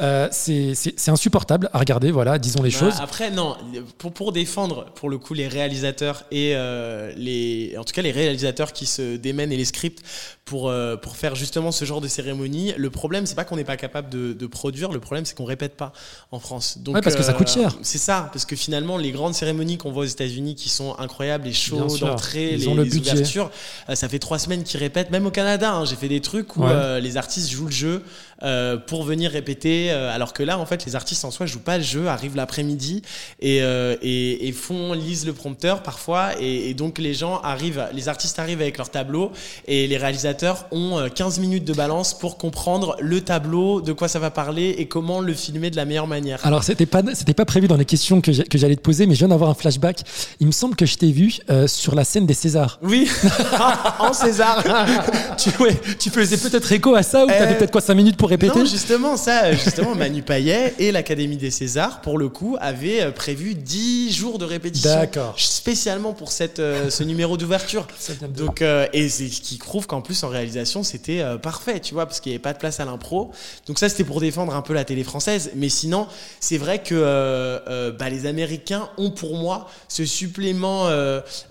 Euh, 0.00 0.28
c'est 0.30 1.08
insupportable 1.08 1.70
à 1.72 1.78
regarder, 1.78 2.10
voilà, 2.10 2.38
disons 2.38 2.62
les 2.62 2.70
Bah, 2.70 2.78
choses. 2.78 2.94
Après, 3.00 3.30
non, 3.30 3.56
pour, 3.98 4.12
pour 4.12 4.32
défendre 4.32 4.86
pour 4.94 5.08
le 5.08 5.18
coup 5.18 5.34
les 5.34 5.48
réalisateurs 5.48 6.24
et 6.30 6.52
euh, 6.54 7.12
les, 7.16 7.74
en 7.78 7.84
tout 7.84 7.92
cas 7.92 8.02
les 8.02 8.12
réalisateurs 8.12 8.72
qui 8.72 8.86
se 8.86 9.16
démènent 9.16 9.52
et 9.52 9.56
les 9.56 9.64
scripts 9.64 10.02
pour, 10.44 10.68
euh, 10.68 10.96
pour 10.96 11.16
faire 11.16 11.34
justement 11.34 11.72
ce 11.72 11.84
genre 11.86 12.00
de 12.02 12.08
cérémonie, 12.08 12.74
le 12.76 12.90
problème 12.90 13.24
c'est 13.26 13.34
pas 13.34 13.44
qu'on 13.44 13.56
n'est 13.56 13.64
pas 13.64 13.76
capable 13.78 14.10
de, 14.10 14.32
de 14.34 14.46
produire, 14.46 14.92
le 14.92 15.00
problème 15.00 15.24
c'est 15.24 15.34
qu'on 15.34 15.44
répète 15.44 15.76
pas 15.76 15.92
en 16.32 16.38
France. 16.38 16.78
Donc, 16.78 16.94
Ouais, 16.96 17.00
parce 17.00 17.16
que 17.16 17.22
ça 17.22 17.32
coûte 17.32 17.48
cher. 17.48 17.76
C'est 17.82 17.98
ça, 17.98 18.28
parce 18.32 18.44
que 18.44 18.54
finalement 18.56 18.98
les 18.98 19.10
grandes 19.12 19.34
cérémonies 19.34 19.78
qu'on 19.78 19.90
voit 19.90 20.02
aux 20.02 20.06
États-Unis 20.06 20.54
qui 20.54 20.68
sont 20.68 20.94
incroyables, 20.98 21.44
les 21.46 21.52
shows 21.52 21.96
d'entrée, 21.98 22.56
les, 22.56 22.66
les 22.66 22.96
ouvertures, 22.98 23.50
ça 23.94 24.08
fait 24.08 24.18
trois 24.18 24.33
semaines 24.38 24.62
qu'ils 24.64 24.80
répètent, 24.80 25.10
même 25.10 25.26
au 25.26 25.30
Canada, 25.30 25.72
hein, 25.72 25.84
j'ai 25.84 25.96
fait 25.96 26.08
des 26.08 26.20
trucs 26.20 26.56
où 26.56 26.62
Ouais. 26.64 26.70
euh, 26.72 27.00
les 27.00 27.16
artistes 27.16 27.50
jouent 27.50 27.66
le 27.66 27.70
jeu 27.72 28.02
euh, 28.42 28.76
pour 28.76 29.04
venir 29.04 29.30
répéter, 29.30 29.90
euh, 29.90 30.12
alors 30.14 30.32
que 30.32 30.42
là, 30.42 30.58
en 30.58 30.66
fait, 30.66 30.84
les 30.86 30.96
artistes 30.96 31.24
en 31.24 31.30
soi 31.30 31.46
jouent 31.46 31.60
pas 31.60 31.78
le 31.78 31.84
jeu, 31.84 32.08
arrivent 32.08 32.36
l'après-midi 32.36 33.02
et, 33.40 33.58
et, 33.58 34.48
et 34.48 34.52
font, 34.52 34.92
lisent 34.92 35.24
le 35.26 35.32
prompteur 35.32 35.82
parfois, 35.82 36.30
et, 36.40 36.70
et 36.70 36.74
donc 36.74 36.98
les 36.98 37.14
gens 37.14 37.40
arrivent, 37.42 37.84
les 37.92 38.08
artistes 38.08 38.38
arrivent 38.38 38.60
avec 38.60 38.76
leur 38.78 38.90
tableau, 38.90 39.30
et 39.66 39.86
les 39.86 39.96
réalisateurs 39.96 40.66
ont 40.72 40.98
euh, 40.98 41.08
15 41.08 41.38
minutes 41.38 41.64
de 41.64 41.72
balance 41.72 42.18
pour 42.18 42.36
comprendre 42.36 42.96
le 43.00 43.20
tableau, 43.20 43.80
de 43.80 43.92
quoi 43.92 44.08
ça 44.08 44.18
va 44.18 44.30
parler 44.30 44.74
et 44.78 44.86
comment 44.86 45.20
le 45.20 45.32
filmer 45.34 45.70
de 45.70 45.76
la 45.76 45.84
meilleure 45.84 46.06
manière. 46.08 46.40
Alors, 46.44 46.64
c'était 46.64 46.86
pas, 46.86 47.02
c'était 47.14 47.34
pas 47.34 47.44
prévu 47.44 47.68
dans 47.68 47.76
les 47.76 47.84
questions 47.84 48.20
que 48.20 48.32
j'allais 48.32 48.76
te 48.76 48.80
poser, 48.82 49.06
mais 49.06 49.14
je 49.14 49.20
viens 49.20 49.28
d'avoir 49.28 49.50
un 49.50 49.54
flashback. 49.54 50.00
Il 50.40 50.46
me 50.46 50.52
semble 50.52 50.76
que 50.76 50.86
je 50.86 50.96
t'ai 50.96 51.12
vu 51.12 51.34
sur 51.66 51.94
la 51.94 52.04
scène 52.04 52.26
des 52.26 52.34
Césars. 52.34 52.78
Oui, 52.82 53.08
en 54.00 54.12
César. 54.24 54.62
tu, 55.38 55.50
ouais, 55.62 55.76
tu 55.98 56.10
faisais 56.10 56.36
peut-être 56.36 56.70
écho 56.72 56.94
à 56.94 57.02
ça 57.02 57.24
ou 57.24 57.28
t'avais 57.28 57.54
Euh, 57.54 57.58
peut-être 57.58 57.70
quoi 57.70 57.80
5 57.80 57.94
minutes 57.94 58.16
pour 58.16 58.28
répéter 58.28 58.58
Non, 58.58 58.64
justement, 58.64 59.16
ça, 59.16 59.52
justement, 59.52 59.94
Manu 59.96 60.22
Payet 60.22 60.74
et 60.78 60.92
l'Académie 60.92 61.36
des 61.36 61.50
Césars, 61.50 62.00
pour 62.00 62.18
le 62.18 62.28
coup, 62.28 62.56
avaient 62.60 63.02
euh, 63.02 63.10
prévu 63.10 63.54
10 63.54 64.12
jours 64.12 64.38
de 64.38 64.44
répétition. 64.44 64.90
D'accord. 64.90 65.34
Spécialement 65.38 66.12
pour 66.12 66.32
cette, 66.32 66.58
euh, 66.58 66.90
ce 66.90 67.04
numéro 67.04 67.36
d'ouverture. 67.36 67.86
Donc, 68.36 68.62
euh, 68.62 68.86
et 68.92 69.08
c'est 69.08 69.28
ce 69.28 69.40
qui 69.40 69.58
prouve 69.58 69.86
qu'en 69.86 70.00
plus, 70.00 70.22
en 70.24 70.28
réalisation, 70.28 70.82
c'était 70.82 71.22
parfait, 71.42 71.80
tu 71.80 71.94
vois, 71.94 72.06
parce 72.06 72.20
qu'il 72.20 72.30
n'y 72.30 72.36
avait 72.36 72.42
pas 72.42 72.52
de 72.52 72.58
place 72.58 72.80
à 72.80 72.84
l'impro. 72.84 73.30
Donc, 73.66 73.78
ça, 73.78 73.88
c'était 73.88 74.04
pour 74.04 74.20
défendre 74.20 74.54
un 74.54 74.62
peu 74.62 74.74
la 74.74 74.84
télé 74.84 75.04
française. 75.04 75.50
Mais 75.54 75.68
sinon, 75.68 76.06
c'est 76.40 76.58
vrai 76.58 76.82
que 76.82 77.90
bah, 77.98 78.08
les 78.08 78.26
Américains 78.26 78.88
ont 78.98 79.10
pour 79.10 79.36
moi 79.36 79.68
ce 79.88 80.04
supplément 80.04 80.88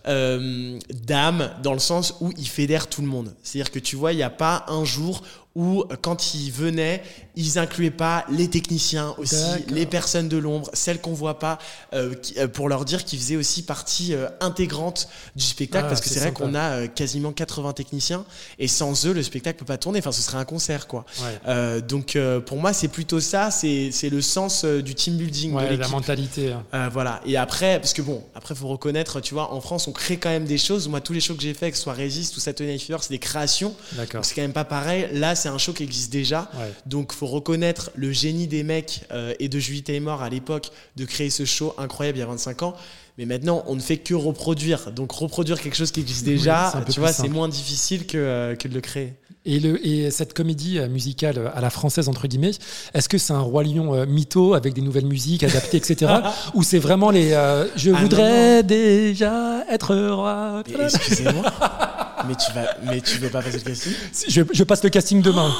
d'âme 0.05 1.49
dans 1.61 1.73
le 1.73 1.79
sens 1.79 2.15
où 2.21 2.31
ils 2.37 2.47
fédèrent 2.63 2.87
tout 2.87 3.01
le 3.01 3.09
monde. 3.09 3.35
C'est-à-dire 3.43 3.71
que 3.71 3.79
tu 3.79 3.97
vois, 3.97 4.13
il 4.13 4.15
n'y 4.15 4.23
a 4.23 4.29
pas 4.29 4.63
un 4.69 4.85
jour 4.85 5.21
où 5.55 5.83
quand 6.01 6.33
ils 6.33 6.51
venaient, 6.51 7.03
ils 7.35 7.59
incluaient 7.59 7.91
pas 7.91 8.25
les 8.31 8.49
techniciens 8.49 9.13
aussi, 9.19 9.35
les 9.69 9.85
personnes 9.85 10.27
de 10.27 10.37
l'ombre, 10.37 10.69
celles 10.73 10.99
qu'on 10.99 11.13
voit 11.13 11.37
pas, 11.37 11.59
euh, 11.93 12.15
qui- 12.15 12.39
euh, 12.39 12.47
pour 12.47 12.69
leur 12.69 12.85
dire 12.85 13.03
qu'ils 13.05 13.19
faisaient 13.19 13.35
aussi 13.35 13.61
partie 13.63 14.15
euh, 14.15 14.27
intégrante 14.39 15.07
du 15.35 15.43
spectacle, 15.43 15.85
Ah, 15.85 15.89
parce 15.89 16.01
que 16.01 16.09
c'est 16.09 16.19
vrai 16.21 16.31
qu'on 16.31 16.55
a 16.55 16.87
quasiment 16.87 17.31
80 17.31 17.73
techniciens, 17.73 18.25
et 18.57 18.67
sans 18.67 19.05
eux, 19.05 19.13
le 19.13 19.21
spectacle 19.21 19.59
peut 19.59 19.65
pas 19.65 19.77
tourner, 19.77 19.99
enfin 19.99 20.11
ce 20.11 20.21
serait 20.23 20.37
un 20.39 20.45
concert 20.45 20.87
quoi. 20.87 21.05
Ouais. 21.21 21.81
Donc 21.83 22.17
pour 22.47 22.57
moi, 22.57 22.73
c'est 22.73 22.87
plutôt 22.87 23.19
ça, 23.19 23.51
c'est 23.51 23.91
le 24.11 24.21
sens 24.21 24.65
du 24.65 24.95
team 24.95 25.17
building 25.17 25.51
de 25.51 25.55
Ouais, 25.57 25.63
la 25.65 25.71
l'équipe. 25.71 25.91
mentalité. 25.91 26.53
hein. 26.71 26.89
Voilà. 26.89 27.21
Et 27.27 27.37
après, 27.37 27.79
parce 27.79 27.93
que 27.93 28.01
bon, 28.01 28.23
après, 28.35 28.55
faut 28.55 28.67
reconnaître, 28.67 29.19
tu 29.21 29.33
vois, 29.35 29.53
en 29.53 29.61
France, 29.61 29.87
on 29.87 29.91
crée 29.91 30.17
quand 30.17 30.29
même 30.29 30.45
des 30.45 30.57
choses. 30.57 30.87
Moi, 30.87 30.99
tous 31.01 31.13
les 31.13 31.19
shows 31.21 31.35
que 31.35 31.41
j'ai 31.43 31.53
fait, 31.53 31.69
que 31.71 31.77
ce 31.77 31.83
soit 31.83 31.93
Resist 31.93 32.35
ou 32.37 32.39
Saturday 32.39 32.73
Night 32.73 32.81
Fever, 32.81 32.97
c'est 33.01 33.09
des 33.11 33.19
créations. 33.19 33.75
C'est 34.23 34.35
quand 34.35 34.41
même 34.41 34.53
pas 34.53 34.65
pareil. 34.65 35.07
Là, 35.13 35.35
c'est 35.43 35.49
un 35.49 35.57
show 35.57 35.73
qui 35.73 35.83
existe 35.83 36.11
déjà. 36.11 36.49
Ouais. 36.57 36.71
Donc, 36.85 37.11
faut 37.11 37.27
reconnaître 37.27 37.91
le 37.95 38.11
génie 38.13 38.47
des 38.47 38.63
mecs 38.63 39.01
euh, 39.11 39.33
et 39.39 39.49
de 39.49 39.59
Julie 39.59 39.83
Taymor 39.83 40.21
à 40.21 40.29
l'époque 40.29 40.71
de 40.95 41.03
créer 41.03 41.29
ce 41.29 41.43
show 41.43 41.75
incroyable 41.77 42.17
il 42.17 42.21
y 42.21 42.23
a 42.23 42.27
25 42.27 42.63
ans. 42.63 42.75
Mais 43.17 43.25
maintenant, 43.25 43.63
on 43.67 43.75
ne 43.75 43.81
fait 43.81 43.97
que 43.97 44.13
reproduire. 44.13 44.91
Donc, 44.91 45.11
reproduire 45.11 45.59
quelque 45.61 45.75
chose 45.75 45.91
qui 45.91 45.99
existe 45.99 46.25
déjà, 46.25 46.73
tu 46.89 46.99
vois, 46.99 47.11
c'est 47.11 47.27
moins 47.27 47.49
difficile 47.49 48.07
que, 48.07 48.17
euh, 48.17 48.55
que 48.55 48.67
de 48.69 48.73
le 48.73 48.81
créer. 48.81 49.13
Et, 49.45 49.59
le, 49.59 49.85
et 49.85 50.09
cette 50.09 50.33
comédie 50.33 50.79
euh, 50.79 50.87
musicale 50.87 51.51
à 51.53 51.59
la 51.59 51.69
française, 51.69 52.07
entre 52.07 52.27
guillemets, 52.27 52.51
est-ce 52.93 53.09
que 53.09 53.17
c'est 53.17 53.33
un 53.33 53.41
Roi 53.41 53.65
Lion 53.65 54.05
mytho 54.05 54.53
avec 54.53 54.73
des 54.73 54.81
nouvelles 54.81 55.05
musiques 55.05 55.43
adaptées, 55.43 55.77
etc. 55.77 56.11
ou 56.53 56.63
c'est 56.63 56.79
vraiment 56.79 57.11
les 57.11 57.33
euh, 57.33 57.67
Je 57.75 57.91
Ah, 57.91 58.01
voudrais 58.01 58.63
déjà 58.63 59.65
être 59.69 59.93
roi? 59.95 60.63
Excusez-moi, 60.65 61.43
mais 62.27 62.35
tu 62.35 62.51
vas, 62.53 62.67
mais 62.85 63.01
tu 63.01 63.17
veux 63.17 63.29
pas 63.29 63.41
passer 63.41 63.57
le 63.57 63.63
casting? 63.63 63.93
Je, 64.29 64.41
je 64.51 64.63
passe 64.63 64.83
le 64.83 64.89
casting 64.89 65.21
demain. 65.21 65.51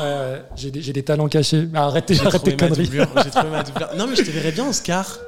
Euh, 0.00 0.40
j'ai 0.56 0.70
des, 0.70 0.80
j'ai 0.82 0.92
des 0.92 1.02
talents 1.02 1.28
cachés. 1.28 1.68
Arrêtez, 1.74 2.16
arrêtez 2.24 2.56
conneries. 2.56 2.90
j'ai 2.90 3.30
trouvé 3.30 3.50
ma 3.50 3.62
doublure. 3.62 3.88
Non, 3.96 4.06
mais 4.06 4.16
je 4.16 4.22
te 4.22 4.30
verrais 4.30 4.52
bien, 4.52 4.68
Oscar. 4.68 5.18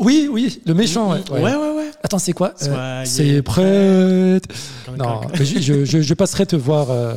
Oui, 0.00 0.28
oui, 0.30 0.60
le 0.66 0.74
méchant. 0.74 1.12
Ouais, 1.12 1.20
Ouais, 1.30 1.40
ouais, 1.54 1.70
ouais. 1.76 1.90
Attends, 2.02 2.18
c'est 2.18 2.32
quoi? 2.32 2.54
Euh, 2.62 3.02
C'est 3.04 3.42
prête. 3.42 4.44
Quand- 4.86 4.96
Non, 4.96 5.20
je 5.38 6.14
passerai 6.14 6.46
te 6.46 6.56
voir 6.56 6.90
euh, 6.90 7.14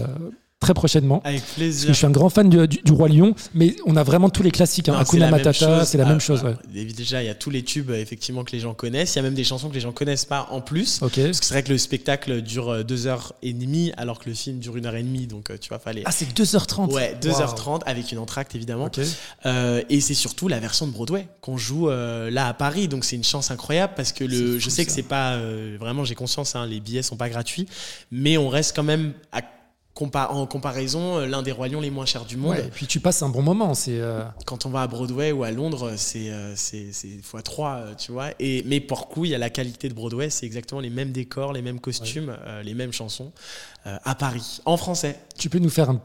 très 0.66 0.74
prochainement. 0.74 1.22
Avec 1.24 1.42
Parce 1.42 1.54
plaisir. 1.54 1.88
que 1.88 1.94
je 1.94 1.98
suis 1.98 2.06
un 2.08 2.12
grand 2.12 2.30
fan 2.30 2.50
du, 2.50 2.68
du- 2.68 2.82
du 2.84 2.92
Roi 2.92 3.08
Lion, 3.10 3.36
mais 3.54 3.76
on 3.86 3.96
a 3.96 4.04
vraiment 4.04 4.30
tous 4.30 4.42
les 4.44 4.52
classiques. 4.52 4.90
Hein. 4.90 4.94
Non, 4.94 5.00
Hakuna 5.00 5.06
c'est 5.12 5.20
la 5.20 5.26
même 5.38 5.46
Matata, 5.46 5.80
chose. 5.80 5.88
c'est 5.88 5.98
la 5.98 6.06
Ah, 6.06 6.10
même 6.10 6.20
chose. 6.20 6.42
ah, 6.44 6.48
ouais. 6.50 6.56
et 6.82 6.86
Déjà, 6.86 7.22
il 7.22 7.28
y 7.28 7.30
a 7.30 7.36
tous 7.36 7.50
les 7.52 7.64
tubes 7.64 7.92
euh, 7.92 8.02
effectivement 8.02 8.44
que 8.44 8.52
les 8.52 8.60
gens 8.60 8.74
connaissent. 8.74 9.14
Il 9.14 9.18
y 9.18 9.20
a 9.20 9.24
même 9.24 9.34
des 9.36 9.44
chansons 9.44 9.70
que 9.70 9.76
les 9.76 9.80
gens 9.82 9.92
connaissent 9.92 10.26
pas 10.26 10.48
en 10.52 10.62
plus. 10.62 11.00
Ok. 11.02 11.20
Parce 11.24 11.40
que 11.40 11.46
c'est 11.46 11.54
vrai 11.54 11.64
que 11.64 11.72
le 11.72 11.78
spectacle 11.78 12.42
dure 12.42 12.70
euh, 12.70 12.84
deux 12.84 13.06
heures 13.08 13.34
et 13.44 13.54
demie, 13.54 13.92
alors 13.98 14.20
que 14.20 14.28
le 14.30 14.36
film 14.36 14.60
dure 14.60 14.76
une 14.78 14.86
heure 14.88 14.96
et 14.96 15.04
demie. 15.04 15.28
Donc, 15.28 15.52
euh, 15.52 15.58
tu 15.60 15.70
vois, 15.70 15.80
fallait. 15.80 16.02
Ah, 16.06 16.12
c'est 16.12 16.26
2h30. 16.36 16.92
Ouais, 16.92 17.16
Waouh. 17.24 17.34
2h30 17.34 17.82
avec 17.86 18.12
une 18.12 18.18
entracte 18.18 18.56
évidemment. 18.56 18.90
Euh, 19.46 19.82
et 19.90 20.02
c'est 20.02 20.14
surtout 20.14 20.48
la 20.48 20.60
version 20.60 20.88
de 20.88 20.92
Broadway 20.92 21.28
qu'on 21.42 21.58
joue 21.58 21.90
euh, 21.90 22.32
là 22.32 22.48
à 22.48 22.54
Paris. 22.54 22.88
Donc 22.88 23.06
c'est 23.06 23.16
une 23.16 23.24
chance 23.24 23.52
incroyable 23.52 23.94
parce 23.96 24.12
que 24.14 24.24
le, 24.24 24.58
je 24.60 24.70
sais 24.70 24.84
que 24.86 24.90
ça. 24.92 24.96
c'est 24.98 25.04
pas 25.04 25.34
euh, 25.34 25.78
vraiment, 25.80 26.04
j'ai 26.06 26.16
conscience, 26.16 26.56
hein, 26.56 26.66
les 26.66 26.80
billets 26.80 27.02
sont 27.04 27.18
pas 27.18 27.30
gratuits, 27.30 27.68
mais 28.12 28.38
on 28.38 28.50
reste 28.50 28.76
quand 28.76 28.84
même 28.84 29.14
à 29.32 29.42
compa- 29.96 30.28
en 30.30 30.46
comparaison 30.46 31.18
euh, 31.20 31.26
l'un 31.28 31.42
des 31.42 31.52
royaumes 31.52 31.82
les 31.82 31.90
moins 31.90 32.06
chers 32.06 32.26
du 32.26 32.38
monde. 32.38 32.52
Ouais, 32.52 32.66
et 32.66 32.70
puis 32.70 32.86
tu 32.88 33.00
passes 33.00 33.22
un 33.24 33.30
bon 33.30 33.42
moment. 33.42 33.74
C'est 33.74 34.00
euh, 34.00 34.24
Quand 34.46 34.66
on 34.66 34.70
va 34.70 34.82
à 34.82 34.88
Broadway 34.88 35.32
ou 35.32 35.44
à 35.44 35.52
Londres, 35.52 35.94
c'est 35.98 36.30
euh, 36.30 36.54
c'est 36.56 36.90
c'est 36.92 37.22
fois 37.24 37.42
3 37.42 37.96
tu 37.98 38.12
vois. 38.12 38.30
Et 38.40 38.64
mais 38.66 38.80
pour 38.80 39.08
coup, 39.10 39.26
il 39.26 39.32
y 39.32 39.36
a 39.36 39.38
la 39.40 39.50
qualité 39.50 39.90
de 39.90 39.94
Broadway, 39.94 40.30
c'est 40.30 40.46
exactement 40.46 40.82
les 40.82 40.90
mêmes 40.90 41.12
décors, 41.12 41.54
les 41.54 41.62
mêmes 41.62 41.80
costumes, 41.80 42.36
euh, 42.46 42.62
les 42.64 42.74
mêmes 42.74 42.94
chansons 42.94 43.32
euh, 43.88 43.98
à 44.04 44.16
Paris, 44.16 44.60
en 44.66 44.78
français. 44.78 45.18
tu 45.38 45.50
peux 45.50 45.60
nous 45.60 45.70
faire 45.70 45.90
un- 45.90 46.02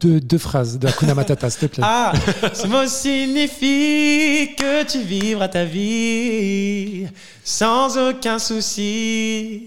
deux, 0.00 0.18
deux 0.20 0.38
phrases 0.38 0.80
de 0.80 0.88
Hakuna 0.88 1.14
Matata, 1.14 1.48
s'il 1.48 1.60
te 1.60 1.66
plaît. 1.76 1.84
Ah, 1.86 2.12
ce 2.52 2.66
mot 2.66 2.84
signifie 2.88 4.56
que 4.56 4.82
tu 4.84 5.00
vivras 5.00 5.46
ta 5.46 5.64
vie 5.64 7.06
sans 7.44 7.96
aucun 7.98 8.40
souci. 8.40 9.64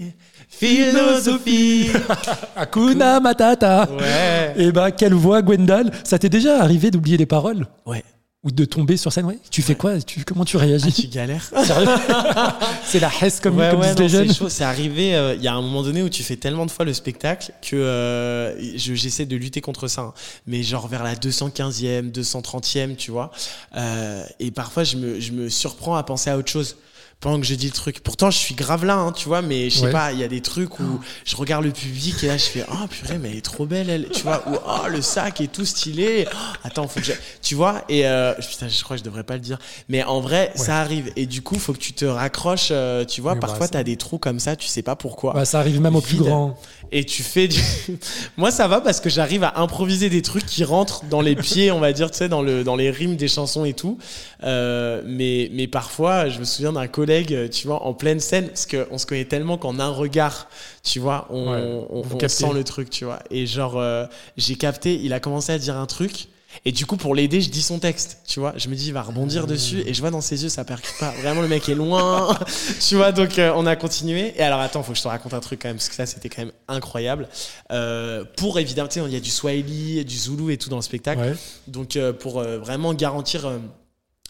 Philosophie. 0.57 1.89
Hakuna 2.55 3.19
Matata. 3.19 3.87
Ouais. 3.91 4.53
Et 4.57 4.71
bah, 4.71 4.91
quelle 4.91 5.13
voix, 5.13 5.41
Gwendal. 5.41 5.91
Ça 6.03 6.17
t'est 6.19 6.29
déjà 6.29 6.61
arrivé 6.61 6.91
d'oublier 6.91 7.17
les 7.17 7.25
paroles 7.25 7.67
Ouais. 7.85 8.03
Ou 8.43 8.51
de 8.51 8.63
tomber 8.63 8.95
sur 8.95 9.11
scène? 9.11 9.25
Ouais. 9.25 9.39
Tu 9.49 9.63
fais 9.63 9.73
quoi? 9.73 9.99
Tu, 9.99 10.23
Comment 10.23 10.45
tu 10.45 10.57
Ah, 10.57 10.61
réagis 10.61 10.93
tu 10.93 11.07
galères. 11.07 11.49
C'est 12.85 12.99
la 12.99 13.09
hesse 13.21 13.39
comme, 13.39 13.57
ouais, 13.57 13.71
comme 13.71 13.79
ouais, 13.79 13.87
disent 13.95 13.99
les 13.99 14.09
jeunes. 14.09 14.27
c'est 14.27 14.35
chaud. 14.35 14.49
C'est 14.49 14.63
arrivé, 14.63 15.15
euh, 15.15 15.33
il 15.33 15.41
y 15.41 15.47
a 15.47 15.53
un 15.53 15.61
moment 15.61 15.81
donné 15.81 16.03
où 16.03 16.09
tu 16.09 16.21
fais 16.21 16.35
tellement 16.35 16.67
de 16.67 16.71
fois 16.71 16.85
le 16.85 16.93
spectacle 16.93 17.51
que 17.63 17.75
euh, 17.75 18.55
je- 18.77 18.93
j'essaie 18.93 19.25
de 19.25 19.35
lutter 19.35 19.61
contre 19.61 19.87
ça. 19.87 20.01
hein. 20.01 20.13
Mais 20.45 20.61
genre 20.61 20.87
vers 20.87 21.03
la 21.03 21.15
215e, 21.15 22.11
230e, 22.11 22.95
tu 22.95 23.09
vois. 23.09 23.31
Euh, 23.75 24.23
et 24.39 24.51
parfois, 24.51 24.83
je 24.83 24.97
me, 24.97 25.19
je 25.19 25.31
me 25.31 25.49
surprends 25.49 25.95
à 25.95 26.03
penser 26.03 26.29
à 26.29 26.37
autre 26.37 26.51
chose. 26.51 26.77
Pendant 27.21 27.39
que 27.39 27.45
je 27.47 27.55
dis 27.55 27.65
le 27.65 27.71
truc. 27.71 28.01
Pourtant, 28.01 28.29
je 28.29 28.37
suis 28.37 28.53
grave 28.53 28.85
là, 28.85 28.97
hein, 28.97 29.11
tu 29.11 29.27
vois, 29.27 29.41
mais 29.41 29.69
je 29.71 29.79
sais 29.79 29.85
Ouais. 29.85 29.91
pas, 29.91 30.11
il 30.11 30.19
y 30.19 30.23
a 30.23 30.27
des 30.27 30.41
trucs 30.41 30.79
où 30.79 30.99
je 31.25 31.35
regarde 31.35 31.63
le 31.63 31.71
public 31.71 32.23
et 32.23 32.27
là, 32.27 32.37
je 32.37 32.43
fais, 32.43 32.63
oh 32.71 32.87
purée, 32.87 33.17
mais 33.17 33.31
elle 33.31 33.37
est 33.37 33.41
trop 33.41 33.65
belle, 33.65 33.89
elle, 33.89 34.09
tu 34.09 34.21
vois, 34.21 34.43
ou 34.47 34.55
oh, 34.63 34.87
le 34.89 35.01
sac 35.01 35.41
est 35.41 35.51
tout 35.51 35.65
stylé. 35.65 36.27
Oh, 36.31 36.37
attends, 36.63 36.87
faut 36.87 36.99
que 36.99 37.05
je... 37.05 37.13
Tu 37.41 37.55
vois, 37.55 37.83
et 37.89 38.05
euh, 38.05 38.33
putain, 38.35 38.67
je 38.67 38.83
crois 38.83 38.95
que 38.97 38.99
je 38.99 39.05
devrais 39.05 39.23
pas 39.23 39.33
le 39.35 39.39
dire. 39.39 39.57
Mais 39.89 40.03
en 40.03 40.19
vrai, 40.19 40.51
Ouais. 40.55 40.61
ça 40.63 40.77
arrive. 40.79 41.11
Et 41.15 41.25
du 41.25 41.41
coup, 41.41 41.57
faut 41.57 41.73
que 41.73 41.79
tu 41.79 41.93
te 41.93 42.05
raccroches, 42.05 42.67
euh, 42.69 43.05
tu 43.05 43.21
vois, 43.21 43.33
Oui, 43.33 43.39
bah, 43.39 43.47
parfois, 43.47 43.65
ça- 43.67 43.73
t'as 43.73 43.83
des 43.83 43.95
trous 43.97 44.19
comme 44.19 44.39
ça, 44.39 44.55
tu 44.55 44.67
sais 44.67 44.83
pas 44.83 44.95
pourquoi. 44.95 45.33
Bah, 45.33 45.45
ça 45.45 45.59
arrive 45.59 45.81
même 45.81 45.95
au 45.95 46.01
plus 46.01 46.17
grand. 46.17 46.59
Et 46.97 47.03
tu 47.03 47.23
fais 47.23 47.49
du. 47.49 47.59
Moi, 48.37 48.51
ça 48.51 48.69
va 48.69 48.79
parce 48.79 49.01
que 49.01 49.09
j'arrive 49.09 49.43
à 49.43 49.59
improviser 49.59 50.09
des 50.09 50.21
trucs 50.21 50.45
qui 50.45 50.63
rentrent 50.63 51.03
dans 51.09 51.19
les 51.19 51.35
pieds, 51.47 51.69
on 51.69 51.81
va 51.81 51.91
dire, 51.91 52.09
tu 52.09 52.17
sais, 52.19 52.29
dans, 52.29 52.41
le, 52.41 52.63
dans 52.63 52.77
les 52.77 52.89
rimes 52.89 53.17
des 53.17 53.27
chansons 53.27 53.65
et 53.65 53.73
tout. 53.73 53.97
Euh, 54.43 55.01
mais, 55.05 55.49
mais 55.51 55.67
parfois, 55.67 56.29
je 56.29 56.39
me 56.39 56.45
souviens 56.45 56.71
d'un 56.71 56.87
collègue, 56.87 57.33
euh, 57.33 57.49
tu 57.49 57.67
vois, 57.67 57.83
en 57.83 57.93
pleine 57.93 58.21
scène, 58.21 58.47
parce 58.47 58.65
qu'on 58.65 58.97
se 58.97 59.05
connaît 59.05 59.25
tellement 59.25 59.57
qu'en 59.57 59.77
un 59.79 59.89
regard, 59.89 60.47
tu 60.83 60.99
vois, 60.99 61.27
on, 61.31 61.51
Ouais, 61.51 61.61
on, 61.89 61.99
on 61.99 62.03
captez. 62.17 62.29
sent 62.29 62.53
le 62.53 62.63
truc, 62.63 62.89
tu 62.89 63.03
vois. 63.03 63.19
Et 63.29 63.45
genre, 63.45 63.77
euh, 63.77 64.05
j'ai 64.37 64.55
capté, 64.55 64.97
il 65.03 65.11
a 65.11 65.19
commencé 65.19 65.51
à 65.51 65.57
dire 65.57 65.75
un 65.75 65.87
truc. 65.87 66.29
Et 66.63 66.71
du 66.71 66.85
coup, 66.85 66.95
pour 66.97 67.13
l'aider, 67.15 67.41
je 67.41 67.49
dis 67.49 67.61
son 67.61 67.79
texte, 67.79 68.19
tu 68.27 68.39
vois. 68.39 68.53
Je 68.55 68.69
me 68.69 68.75
dis, 68.75 68.87
il 68.87 68.93
va 68.93 69.01
rebondir 69.01 69.43
Ah. 69.45 69.47
dessus. 69.47 69.83
Et 69.85 69.93
je 69.93 69.99
vois 70.01 70.11
dans 70.11 70.21
ses 70.21 70.43
yeux, 70.43 70.49
ça 70.49 70.63
percute 70.63 70.93
pas. 70.99 71.11
Vraiment, 71.21 71.41
le 71.41 71.47
mec 71.47 71.67
est 71.67 71.75
loin. 71.75 72.37
tu 72.87 72.95
vois, 72.95 73.11
donc 73.11 73.37
euh, 73.39 73.51
on 73.55 73.65
a 73.65 73.75
continué. 73.75 74.33
Et 74.37 74.41
alors, 74.41 74.59
attends, 74.59 74.81
faut 74.83 74.91
que 74.93 74.97
je 74.97 75.03
te 75.03 75.07
raconte 75.07 75.33
un 75.33 75.39
truc 75.39 75.61
quand 75.61 75.67
même, 75.69 75.77
parce 75.77 75.89
que 75.89 75.95
ça, 75.95 76.05
c'était 76.05 76.29
quand 76.29 76.43
même 76.43 76.53
incroyable. 76.67 77.27
Euh, 77.71 78.23
pour 78.37 78.59
évidemment, 78.59 78.87
tu 78.87 78.99
sais, 78.99 79.05
il 79.05 79.13
y 79.13 79.17
a 79.17 79.19
du 79.19 79.29
Swahili, 79.31 80.05
du 80.05 80.15
Zulu 80.17 80.53
et 80.53 80.57
tout 80.57 80.69
dans 80.69 80.77
le 80.77 80.81
spectacle. 80.81 81.21
Ouais. 81.21 81.33
Donc, 81.67 81.95
euh, 81.95 82.13
pour 82.13 82.39
euh, 82.39 82.57
vraiment 82.59 82.93
garantir. 82.93 83.49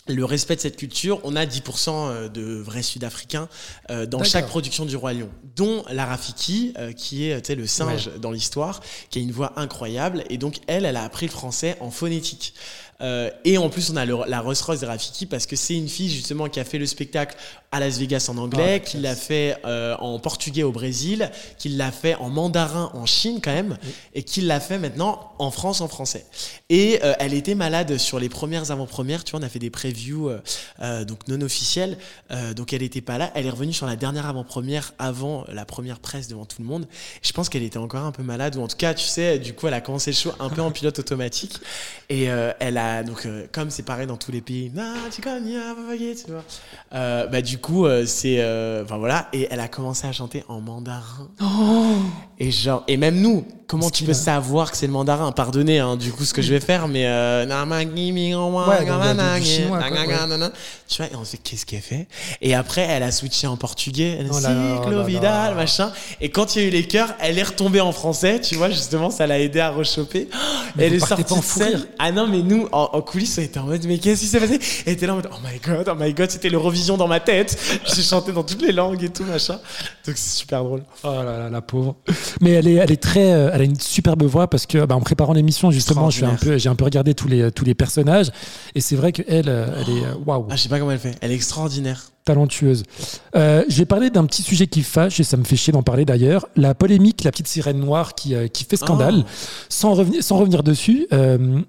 Euh, 0.09 0.13
le 0.13 0.25
respect 0.25 0.55
de 0.55 0.61
cette 0.61 0.77
culture, 0.77 1.19
on 1.23 1.35
a 1.35 1.45
10% 1.45 2.29
de 2.31 2.55
vrais 2.57 2.83
Sud-Africains 2.83 3.47
euh, 3.89 4.05
dans 4.05 4.19
chaque 4.23 4.47
production 4.47 4.85
du 4.85 4.95
Roi 4.95 5.13
Lion, 5.13 5.29
dont 5.55 5.83
la 5.89 6.05
Rafiki, 6.05 6.73
euh, 6.77 6.91
qui 6.93 7.25
est 7.29 7.49
le 7.55 7.67
singe 7.67 8.09
dans 8.19 8.31
l'histoire, 8.31 8.81
qui 9.09 9.19
a 9.19 9.21
une 9.21 9.31
voix 9.31 9.53
incroyable. 9.59 10.23
Et 10.29 10.37
donc, 10.37 10.57
elle, 10.67 10.85
elle 10.85 10.97
a 10.97 11.03
appris 11.03 11.25
le 11.25 11.31
français 11.31 11.77
en 11.79 11.91
phonétique. 11.91 12.53
Euh, 13.01 13.29
et 13.43 13.57
en 13.57 13.69
plus, 13.69 13.89
on 13.89 13.97
a 13.97 14.05
le- 14.05 14.17
la 14.27 14.39
Rolls 14.39 14.55
Royce 14.65 14.79
de 14.79 14.85
Rafiki 14.85 15.25
parce 15.25 15.45
que 15.45 15.57
c'est 15.57 15.75
une 15.75 15.89
fille 15.89 16.09
justement 16.09 16.47
qui 16.47 16.61
a 16.61 16.63
fait 16.63 16.77
le 16.77 16.85
spectacle 16.85 17.35
à 17.75 17.81
Las 17.81 17.97
Vegas 17.99 18.27
en 18.29 18.37
anglais, 18.37 18.75
Ah, 18.75 18.79
qui 18.79 18.97
l'a 18.97 19.15
fait 19.17 19.57
euh, 19.65 19.97
en 19.97 20.17
portugais 20.17 20.63
au 20.63 20.71
Brésil, 20.71 21.29
qui 21.57 21.67
l'a 21.67 21.91
fait 21.91 22.15
en 22.15 22.29
mandarin 22.29 22.89
en 22.93 23.05
Chine 23.05 23.41
quand 23.43 23.51
même, 23.51 23.77
et 24.13 24.23
qui 24.23 24.39
l'a 24.39 24.61
fait 24.61 24.79
maintenant 24.79 25.33
en 25.39 25.51
France 25.51 25.81
en 25.81 25.89
français. 25.89 26.25
Et 26.69 27.01
euh, 27.03 27.13
elle 27.19 27.33
était 27.33 27.53
malade 27.53 27.97
sur 27.97 28.17
les 28.17 28.29
premières 28.29 28.71
avant-premières, 28.71 29.25
tu 29.25 29.31
vois, 29.31 29.41
on 29.41 29.43
a 29.43 29.49
fait 29.49 29.59
des 29.59 29.69
previews 29.69 30.31
euh, 30.81 31.03
donc 31.03 31.27
non 31.27 31.41
officielles, 31.41 31.97
donc 32.55 32.71
elle 32.71 32.81
était 32.81 33.01
pas 33.01 33.17
là. 33.17 33.29
Elle 33.35 33.45
est 33.45 33.49
revenue 33.49 33.73
sur 33.73 33.87
la 33.87 33.97
dernière 33.97 34.25
avant-première 34.25 34.93
avant 34.97 35.43
la 35.51 35.65
première 35.65 35.99
presse 35.99 36.29
devant 36.29 36.45
tout 36.45 36.61
le 36.61 36.67
monde. 36.67 36.87
Je 37.23 37.33
pense 37.33 37.49
qu'elle 37.49 37.63
était 37.63 37.77
encore 37.77 38.05
un 38.05 38.13
peu 38.13 38.23
malade, 38.23 38.55
ou 38.55 38.61
en 38.61 38.67
tout 38.69 38.77
cas, 38.77 38.93
tu 38.93 39.05
sais, 39.05 39.37
du 39.37 39.53
coup, 39.53 39.67
elle 39.67 39.73
a 39.73 39.81
commencé 39.81 40.11
le 40.11 40.15
show 40.15 40.31
un 40.39 40.49
peu 40.49 40.61
en 40.61 40.71
pilote 40.77 40.97
automatique. 40.97 41.59
Et 42.07 42.25
elle 42.59 42.77
a, 42.77 43.03
donc, 43.03 43.27
comme 43.51 43.69
c'est 43.69 43.83
pareil 43.83 44.07
dans 44.07 44.15
tous 44.15 44.31
les 44.31 44.41
pays, 44.41 44.71
Ah, 44.77 45.09
tu 45.13 45.21
connais, 45.21 45.57
ah, 45.57 45.75
tu 45.97 46.31
vois. 46.31 47.25
Bah, 47.27 47.41
du 47.41 47.57
coup, 47.57 47.64
euh, 47.85 48.05
c'est. 48.05 48.37
euh, 48.39 48.83
Enfin 48.83 48.97
voilà, 48.97 49.27
et 49.33 49.47
elle 49.49 49.59
a 49.59 49.67
commencé 49.67 50.07
à 50.07 50.11
chanter 50.11 50.43
en 50.47 50.61
mandarin. 50.61 51.29
Et 52.39 52.51
genre, 52.51 52.83
et 52.87 52.97
même 52.97 53.19
nous, 53.21 53.45
comment 53.67 53.89
tu 53.89 54.03
peux 54.03 54.13
savoir 54.13 54.69
que 54.71 54.77
c'est 54.77 54.87
le 54.87 54.91
mandarin? 54.93 55.31
Pardonnez, 55.31 55.79
hein, 55.79 55.95
du 55.95 56.11
coup, 56.11 56.25
ce 56.25 56.33
que 56.33 56.41
je 56.41 56.51
vais 56.53 56.59
faire, 56.59 56.87
mais. 56.87 57.05
Euh. 57.07 57.45
Tu 60.87 60.97
vois, 61.01 61.11
et 61.11 61.15
on 61.15 61.23
se 61.23 61.31
fait 61.31 61.37
qu'est-ce 61.37 61.65
qu'elle 61.65 61.81
fait? 61.81 62.07
Et 62.41 62.53
après, 62.53 62.81
elle 62.81 63.03
a 63.03 63.11
switché 63.11 63.47
en 63.47 63.55
portugais. 63.57 64.17
Elle 64.19 64.27
a 64.27 64.29
Oh 64.33 64.39
dit, 64.39 64.45
oh 64.99 65.03
Vidal, 65.03 65.55
machin. 65.55 65.91
Et 66.21 66.29
quand 66.29 66.55
il 66.55 66.61
y 66.61 66.65
a 66.65 66.67
eu 66.67 66.71
les 66.71 66.83
chœurs, 66.87 67.13
elle 67.21 67.39
est 67.39 67.43
retombée 67.43 67.81
en 67.81 67.91
français, 67.93 68.41
tu 68.41 68.55
vois, 68.55 68.69
justement, 68.69 69.09
ça 69.09 69.25
l'a 69.27 69.39
aidé 69.39 69.59
à 69.61 69.69
rechoper. 69.71 70.27
Elle 70.77 70.93
est 70.93 70.99
sortie 70.99 71.23
pas 71.23 71.35
en 71.35 71.39
de 71.39 71.43
scène. 71.43 71.85
Ah 71.99 72.11
non, 72.11 72.27
mais 72.27 72.41
nous, 72.41 72.67
en, 72.73 72.89
en 72.91 73.01
coulisses, 73.01 73.37
on 73.37 73.41
était 73.41 73.59
en 73.59 73.63
mode, 73.63 73.85
mais 73.85 73.97
qu'est-ce 73.97 74.19
qui 74.21 74.27
s'est 74.27 74.39
passé? 74.41 74.59
Elle 74.85 74.93
était 74.93 75.07
là 75.07 75.13
en 75.13 75.15
mode, 75.17 75.29
oh 75.31 75.37
my 75.41 75.57
god, 75.59 75.89
oh 75.89 75.95
my 75.97 76.13
god, 76.13 76.29
c'était 76.29 76.49
l'Eurovision 76.49 76.97
dans 76.97 77.07
ma 77.07 77.21
tête. 77.21 77.44
J'ai 77.95 78.01
chanté 78.01 78.31
dans 78.31 78.43
toutes 78.43 78.61
les 78.61 78.71
langues 78.71 79.03
et 79.03 79.09
tout, 79.09 79.23
machin. 79.23 79.59
Donc 80.05 80.17
c'est 80.17 80.37
super 80.37 80.63
drôle. 80.63 80.83
Oh 81.03 81.07
là 81.07 81.23
là, 81.39 81.49
la 81.49 81.61
pauvre. 81.61 81.95
Mais 82.41 82.51
elle 82.51 82.67
est, 82.67 82.75
elle 82.75 82.91
est 82.91 83.01
très, 83.01 83.33
euh, 83.33 83.49
elle 83.53 83.61
a 83.61 83.63
une 83.65 83.79
superbe 83.79 84.23
voix 84.23 84.49
parce 84.49 84.65
que, 84.65 84.85
bah, 84.85 84.95
en 84.95 85.01
préparant 85.01 85.33
l'émission, 85.33 85.71
justement, 85.71 86.09
suis 86.11 86.25
un 86.25 86.35
peu, 86.35 86.57
j'ai 86.57 86.69
un 86.69 86.75
peu 86.75 86.85
regardé 86.85 87.13
tous 87.13 87.27
les, 87.27 87.51
tous 87.51 87.65
les 87.65 87.73
personnages 87.75 88.31
et 88.73 88.81
c'est 88.81 88.95
vrai 88.95 89.11
qu'elle, 89.11 89.49
euh, 89.49 89.67
elle 89.81 89.97
est, 89.97 90.03
euh, 90.05 90.15
waouh, 90.25 90.47
Ah, 90.49 90.55
je 90.55 90.61
sais 90.63 90.69
pas 90.69 90.79
comment 90.79 90.91
elle 90.91 90.99
fait. 90.99 91.15
Elle 91.21 91.31
est 91.31 91.35
extraordinaire. 91.35 92.11
talentueuse. 92.25 92.83
Euh, 93.35 93.63
je 93.69 93.77
vais 93.77 93.85
parler 93.85 94.09
d'un 94.09 94.25
petit 94.25 94.41
sujet 94.41 94.67
qui 94.67 94.81
fâche 94.81 95.19
et 95.19 95.23
ça 95.23 95.37
me 95.37 95.43
fait 95.43 95.55
chier 95.55 95.73
d'en 95.73 95.83
parler 95.83 96.05
d'ailleurs. 96.05 96.47
La 96.55 96.73
polémique, 96.73 97.23
la 97.23 97.31
petite 97.31 97.47
sirène 97.47 97.79
noire 97.79 98.15
qui, 98.15 98.33
euh, 98.35 98.47
qui 98.47 98.63
fait 98.63 98.77
scandale. 98.77 99.23
Oh. 99.25 99.29
Sans 99.69 99.93
revenir, 99.93 100.23
sans 100.23 100.37
revenir 100.37 100.63
dessus. 100.63 101.07
euh, 101.13 101.61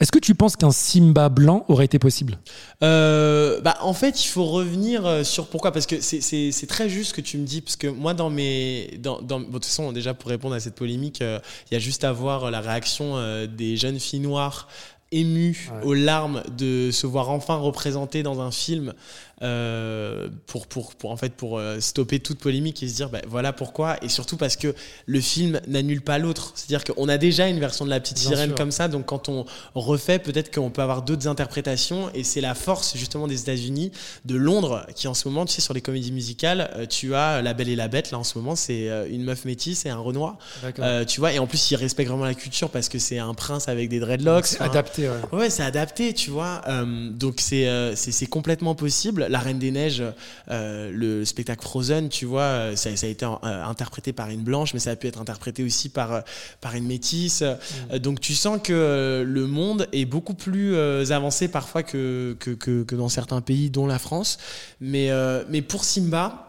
est-ce 0.00 0.12
que 0.12 0.18
tu 0.18 0.34
penses 0.34 0.54
qu'un 0.56 0.70
Simba 0.70 1.28
blanc 1.28 1.64
aurait 1.68 1.84
été 1.86 1.98
possible? 1.98 2.38
Euh, 2.82 3.60
bah, 3.60 3.76
en 3.80 3.92
fait, 3.94 4.24
il 4.24 4.28
faut 4.28 4.44
revenir 4.44 5.04
euh, 5.06 5.24
sur 5.24 5.46
pourquoi. 5.48 5.72
Parce 5.72 5.86
que 5.86 6.00
c'est- 6.00 6.66
très 6.68 6.88
juste 6.88 7.10
ce 7.10 7.14
que 7.14 7.20
tu 7.20 7.38
me 7.38 7.44
dis. 7.46 7.60
Parce 7.60 7.76
que 7.76 7.88
moi, 7.88 8.14
dans 8.14 8.30
mes. 8.30 8.98
Dans, 9.02 9.20
dans- 9.20 9.40
bon, 9.40 9.46
de 9.46 9.52
toute 9.54 9.64
façon, 9.66 9.90
déjà, 9.92 10.14
pour 10.14 10.30
répondre 10.30 10.54
à 10.54 10.60
cette 10.60 10.74
polémique, 10.76 11.20
euh, 11.22 11.38
il 11.70 11.74
y 11.74 11.76
a 11.76 11.80
juste 11.80 12.04
à 12.04 12.12
voir 12.12 12.50
la 12.50 12.60
réaction 12.60 13.16
euh, 13.16 13.46
des 13.46 13.76
jeunes 13.76 13.98
filles 13.98 14.20
noires 14.20 14.68
émues 15.10 15.70
Ouais. 15.72 15.84
aux 15.86 15.94
larmes 15.94 16.42
de 16.58 16.90
se 16.92 17.06
voir 17.06 17.30
enfin 17.30 17.56
représentées 17.56 18.22
dans 18.22 18.40
un 18.42 18.50
film 18.50 18.92
euh, 19.42 20.28
pour, 20.46 20.66
pour, 20.66 20.94
pour, 20.94 21.10
en 21.10 21.16
fait, 21.16 21.34
pour 21.34 21.58
euh, 21.58 21.80
stopper 21.80 22.20
toute 22.20 22.38
polémique 22.38 22.82
et 22.82 22.88
se 22.88 22.94
dire 22.94 23.08
bah, 23.08 23.20
voilà 23.26 23.52
pourquoi. 23.52 24.02
Et 24.02 24.08
surtout 24.08 24.36
parce 24.36 24.56
que 24.56 24.74
le 25.06 25.20
film 25.20 25.60
n'annule 25.66 26.02
pas 26.02 26.18
l'autre. 26.18 26.52
C'est-à-dire 26.54 26.84
qu'on 26.84 27.08
a 27.08 27.18
déjà 27.18 27.48
une 27.48 27.60
version 27.60 27.84
de 27.84 27.90
la 27.90 28.00
petite 28.00 28.18
Bien 28.18 28.30
sirène 28.30 28.50
sûr. 28.50 28.56
comme 28.56 28.70
ça. 28.70 28.88
Donc 28.88 29.06
quand 29.06 29.28
on 29.28 29.44
refait, 29.74 30.18
peut-être 30.18 30.54
qu'on 30.54 30.70
peut 30.70 30.82
avoir 30.82 31.02
d'autres 31.02 31.28
interprétations. 31.28 32.10
Et 32.14 32.24
c'est 32.24 32.40
la 32.40 32.54
force 32.54 32.96
justement 32.96 33.26
des 33.26 33.40
États-Unis, 33.40 33.92
de 34.24 34.36
Londres, 34.36 34.86
qui 34.94 35.08
en 35.08 35.14
ce 35.14 35.28
moment, 35.28 35.46
tu 35.46 35.54
sais, 35.54 35.60
sur 35.60 35.74
les 35.74 35.82
comédies 35.82 36.12
musicales, 36.12 36.70
euh, 36.76 36.86
tu 36.86 37.14
as 37.14 37.42
La 37.42 37.54
Belle 37.54 37.68
et 37.68 37.76
la 37.76 37.88
Bête. 37.88 38.10
Là 38.10 38.18
en 38.18 38.24
ce 38.24 38.38
moment, 38.38 38.56
c'est 38.56 38.88
une 39.10 39.24
meuf 39.24 39.44
métisse 39.44 39.86
et 39.86 39.90
un 39.90 39.98
Renoir. 39.98 40.38
Euh, 40.78 41.04
tu 41.04 41.20
vois, 41.20 41.32
et 41.32 41.38
en 41.38 41.46
plus, 41.46 41.70
ils 41.70 41.76
respectent 41.76 42.08
vraiment 42.10 42.24
la 42.24 42.34
culture 42.34 42.70
parce 42.70 42.88
que 42.88 42.98
c'est 42.98 43.18
un 43.18 43.34
prince 43.34 43.68
avec 43.68 43.88
des 43.88 44.00
dreadlocks. 44.00 44.46
C'est 44.46 44.60
adapté, 44.60 45.08
ouais. 45.08 45.16
Ouais, 45.32 45.50
c'est 45.50 45.62
adapté, 45.62 46.12
tu 46.12 46.30
vois. 46.30 46.62
Euh, 46.68 47.10
donc 47.10 47.36
c'est 47.38 47.68
euh, 47.68 47.94
c'est 47.96 48.12
c'est 48.12 48.26
complètement 48.26 48.74
possible. 48.74 49.26
La 49.28 49.38
Reine 49.38 49.58
des 49.58 49.70
Neiges, 49.70 50.02
euh, 50.50 50.90
le 50.92 51.24
spectacle 51.24 51.62
Frozen, 51.62 52.08
tu 52.08 52.24
vois, 52.26 52.42
euh, 52.42 52.76
ça, 52.76 52.94
ça 52.96 53.06
a 53.06 53.10
été 53.10 53.24
euh, 53.26 53.64
interprété 53.64 54.12
par 54.12 54.30
une 54.30 54.42
blanche, 54.42 54.74
mais 54.74 54.80
ça 54.80 54.90
a 54.90 54.96
pu 54.96 55.06
être 55.06 55.20
interprété 55.20 55.62
aussi 55.62 55.88
par 55.88 56.12
euh, 56.12 56.20
par 56.60 56.74
une 56.74 56.86
métisse. 56.86 57.42
Euh, 57.42 57.98
donc 57.98 58.20
tu 58.20 58.34
sens 58.34 58.58
que 58.62 58.72
euh, 58.72 59.24
le 59.24 59.46
monde 59.46 59.86
est 59.92 60.04
beaucoup 60.04 60.34
plus 60.34 60.74
euh, 60.74 61.04
avancé 61.10 61.48
parfois 61.48 61.82
que, 61.82 62.36
que 62.40 62.50
que 62.50 62.82
que 62.82 62.94
dans 62.96 63.08
certains 63.08 63.40
pays, 63.40 63.70
dont 63.70 63.86
la 63.86 63.98
France. 63.98 64.38
Mais 64.80 65.10
euh, 65.10 65.44
mais 65.48 65.62
pour 65.62 65.84
Simba. 65.84 66.44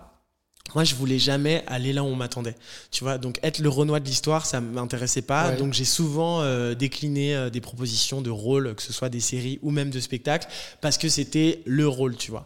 Moi, 0.75 0.83
je 0.83 0.95
voulais 0.95 1.19
jamais 1.19 1.63
aller 1.67 1.93
là 1.93 2.03
où 2.03 2.07
on 2.07 2.15
m'attendait. 2.15 2.55
Tu 2.91 3.03
vois, 3.03 3.17
donc 3.17 3.39
être 3.43 3.59
le 3.59 3.69
Renoir 3.69 4.01
de 4.01 4.05
l'histoire, 4.05 4.45
ça 4.45 4.61
m'intéressait 4.61 5.21
pas. 5.21 5.49
Ouais. 5.49 5.57
Donc 5.57 5.73
j'ai 5.73 5.85
souvent 5.85 6.41
euh, 6.41 6.75
décliné 6.75 7.35
euh, 7.35 7.49
des 7.49 7.61
propositions 7.61 8.21
de 8.21 8.29
rôles, 8.29 8.75
que 8.75 8.81
ce 8.81 8.93
soit 8.93 9.09
des 9.09 9.19
séries 9.19 9.59
ou 9.61 9.71
même 9.71 9.89
de 9.89 9.99
spectacles, 9.99 10.47
parce 10.81 10.97
que 10.97 11.09
c'était 11.09 11.61
le 11.65 11.87
rôle, 11.87 12.15
tu 12.15 12.31
vois. 12.31 12.45